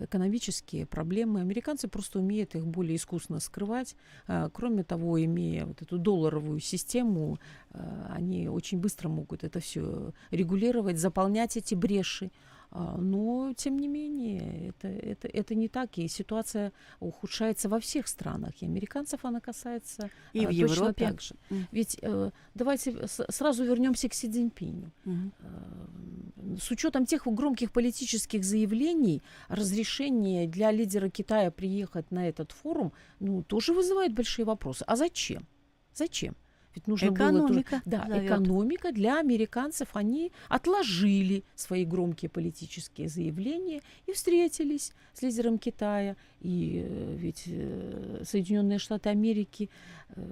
экономические 0.00 0.86
проблемы. 0.86 1.40
Американцы 1.40 1.88
просто 1.88 2.18
умеют 2.18 2.54
их 2.54 2.66
более 2.66 2.96
искусно 2.96 3.40
скрывать. 3.40 3.96
Э, 4.26 4.48
кроме 4.52 4.84
того, 4.84 5.22
имея 5.24 5.66
вот 5.66 5.82
эту 5.82 5.98
долларовую 5.98 6.60
систему, 6.60 7.38
э, 7.70 8.06
они 8.10 8.48
очень 8.48 8.78
быстро 8.78 9.08
могут 9.08 9.44
это 9.44 9.60
все 9.60 10.12
регулировать, 10.30 10.98
заполнять 10.98 11.56
эти 11.56 11.74
бреши. 11.74 12.30
А, 12.74 12.96
но, 12.96 13.52
тем 13.54 13.78
не 13.78 13.86
менее, 13.86 14.68
это, 14.70 14.88
это, 14.88 15.28
это 15.28 15.54
не 15.54 15.68
так, 15.68 15.98
и 15.98 16.08
ситуация 16.08 16.72
ухудшается 17.00 17.68
во 17.68 17.78
всех 17.78 18.08
странах, 18.08 18.62
и 18.62 18.64
американцев 18.64 19.26
она 19.26 19.40
касается 19.40 20.08
и 20.32 20.46
а, 20.46 20.48
в 20.48 20.58
точно 20.58 20.74
Европе. 20.74 21.06
так 21.06 21.20
же. 21.20 21.34
Mm. 21.50 21.64
Ведь 21.70 21.98
э, 22.00 22.30
давайте 22.54 23.06
сразу 23.06 23.64
вернемся 23.64 24.08
к 24.08 24.14
Си 24.14 24.30
Цзиньпиню. 24.30 24.90
Mm. 25.04 25.30
Э, 25.40 26.56
с 26.58 26.70
учетом 26.70 27.04
тех 27.04 27.26
громких 27.26 27.72
политических 27.72 28.42
заявлений, 28.42 29.20
разрешение 29.48 30.48
для 30.48 30.72
лидера 30.72 31.10
Китая 31.10 31.50
приехать 31.50 32.10
на 32.10 32.26
этот 32.26 32.52
форум, 32.52 32.94
ну, 33.20 33.42
тоже 33.42 33.74
вызывает 33.74 34.14
большие 34.14 34.46
вопросы. 34.46 34.82
А 34.86 34.96
зачем? 34.96 35.46
Зачем? 35.92 36.34
Ведь 36.74 36.86
нужно 36.86 37.12
экономика 37.12 37.82
было. 37.84 38.06
Да, 38.08 38.26
экономика 38.26 38.92
для 38.92 39.18
американцев. 39.18 39.88
Они 39.92 40.32
отложили 40.48 41.44
свои 41.54 41.84
громкие 41.84 42.28
политические 42.28 43.08
заявления 43.08 43.82
и 44.06 44.12
встретились 44.12 44.92
с 45.12 45.22
лидером 45.22 45.58
Китая. 45.58 46.16
И 46.40 46.84
э, 46.84 47.16
ведь 47.16 47.44
э, 47.46 48.22
Соединенные 48.24 48.78
Штаты 48.78 49.10
Америки 49.10 49.70
э, 50.10 50.22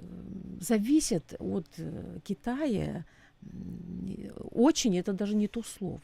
зависят 0.59 1.35
от 1.39 1.67
Китая 2.23 3.05
очень, 4.51 4.97
это 4.97 5.13
даже 5.13 5.35
не 5.35 5.47
то 5.47 5.63
слово. 5.63 6.01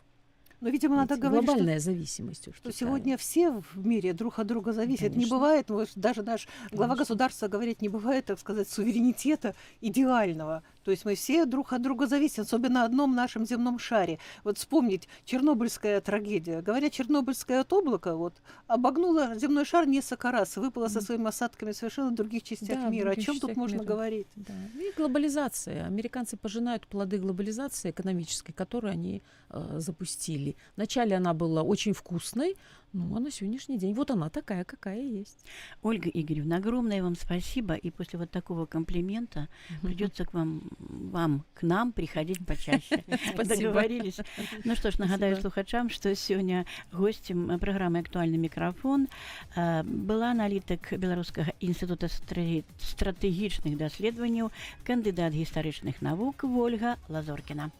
Но, 0.60 0.70
видимо, 0.70 0.96
Ведь 1.02 1.10
надо 1.10 1.22
говорить, 1.22 1.46
глобальная 1.46 1.80
что, 1.80 1.92
зависимость. 1.92 2.50
Что 2.56 2.72
сегодня 2.72 3.16
все 3.18 3.52
в 3.52 3.86
мире 3.86 4.14
друг 4.14 4.40
от 4.40 4.48
друга 4.48 4.74
зависят. 4.74 5.14
Конечно. 5.14 5.20
Не 5.20 5.26
бывает, 5.26 5.70
вот, 5.70 5.90
даже 5.96 6.24
наш 6.24 6.48
глава 6.72 6.94
Конечно. 6.94 6.96
государства 6.98 7.48
говорит, 7.48 7.82
не 7.82 7.90
бывает, 7.90 8.26
так 8.26 8.40
сказать, 8.40 8.68
суверенитета 8.68 9.54
идеального. 9.82 10.64
То 10.88 10.92
есть 10.92 11.04
мы 11.04 11.16
все 11.16 11.46
друг 11.46 11.74
от 11.74 11.82
друга 11.82 12.08
зависим, 12.08 12.44
особенно 12.44 12.76
на 12.76 12.86
одном 12.86 13.14
нашем 13.14 13.46
земном 13.46 13.78
шаре. 13.78 14.20
Вот 14.46 14.58
вспомнить 14.58 15.10
Чернобыльская 15.26 16.00
трагедия. 16.00 16.62
Говоря, 16.62 16.90
Чернобыльское 16.90 17.60
от 17.60 17.74
облака 17.74 18.16
вот, 18.16 18.36
обогнула 18.68 19.36
земной 19.36 19.66
шар 19.66 19.86
несколько 19.86 20.32
раз, 20.32 20.56
выпала 20.56 20.88
со 20.88 21.02
своими 21.02 21.28
осадками 21.28 21.74
совершенно 21.74 22.12
в 22.12 22.16
других 22.16 22.44
частях 22.44 22.80
да, 22.80 22.88
мира. 22.88 23.10
О 23.10 23.16
чем 23.18 23.38
тут 23.38 23.58
можно 23.58 23.82
мира. 23.82 23.84
говорить? 23.84 24.28
Да. 24.38 24.54
И 24.76 24.94
глобализация. 24.96 25.86
Американцы 25.86 26.38
пожинают 26.38 26.88
плоды 26.88 27.18
глобализации 27.18 27.90
экономической, 27.90 28.54
которую 28.54 28.94
они 28.94 29.24
э, 29.50 29.80
запустили. 29.80 30.56
Вначале 30.78 31.18
она 31.18 31.34
была 31.34 31.64
очень 31.64 31.92
вкусной, 31.92 32.56
ну, 32.93 33.17
а 33.17 33.21
на 33.21 33.31
сегодняшний 33.31 33.79
день 33.79 33.95
вот 33.95 34.11
она 34.11 34.29
такая, 34.29 34.65
какая 34.65 35.01
есть. 35.01 35.47
Ольга 35.83 36.11
Игоревна, 36.11 36.57
огромное 36.57 37.03
вам 37.03 37.15
спасибо. 37.15 37.75
И 37.75 37.91
после 37.91 38.19
вот 38.19 38.31
такого 38.31 38.67
комплимента 38.67 39.49
придется 39.81 40.27
к 40.27 40.35
вам, 40.35 40.71
вам, 40.79 41.45
к 41.55 41.63
нам 41.63 41.93
приходить 41.93 42.45
почаще. 42.47 43.03
Договорились. 43.37 44.19
Ну 44.65 44.75
что 44.75 44.91
ж, 44.91 44.99
нагадаю 44.99 45.37
слухачам, 45.41 45.89
что 45.89 46.15
сегодня 46.15 46.67
гостем 46.93 47.59
программы 47.59 48.01
«Актуальный 48.01 48.39
микрофон» 48.39 49.09
э, 49.57 49.83
была 49.85 50.33
аналитик 50.33 50.93
Белорусского 50.93 51.47
института 51.61 52.09
стратегічных 52.09 53.77
даследаванняў, 53.79 54.51
кандидат 54.85 55.33
гістарычных 55.33 56.03
навук 56.03 56.45
Ольга 56.45 56.99
Лазоркина. 57.09 57.73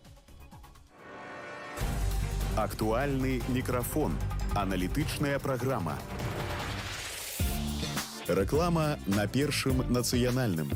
Актуальный 2.58 3.44
микрофон. 3.50 4.12
Аналітычная 4.56 5.38
праграма. 5.38 5.96
Реклама 8.28 8.98
на 9.06 9.28
Первом 9.28 9.94
национальном. 9.94 10.72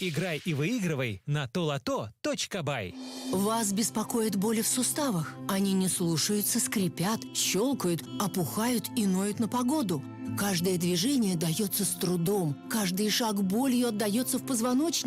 Играй 0.00 0.42
и 0.44 0.54
выигрывай 0.54 1.22
на 1.26 1.46
толото.бай. 1.46 2.96
Вас 3.32 3.72
беспокоит 3.72 4.34
боли 4.34 4.62
в 4.62 4.66
суставах? 4.66 5.36
Они 5.48 5.72
не 5.72 5.86
слушаются, 5.86 6.58
скрипят, 6.58 7.20
щелкают, 7.36 8.02
опухают 8.18 8.90
и 8.96 9.06
ноют 9.06 9.38
на 9.38 9.46
погоду. 9.46 10.02
Каждое 10.36 10.78
движение 10.78 11.36
дается 11.36 11.84
с 11.84 11.90
трудом, 11.90 12.56
каждый 12.68 13.08
шаг 13.10 13.42
болью 13.44 13.88
отдается 13.88 14.38
в 14.38 14.46
позвоночнике. 14.46 14.88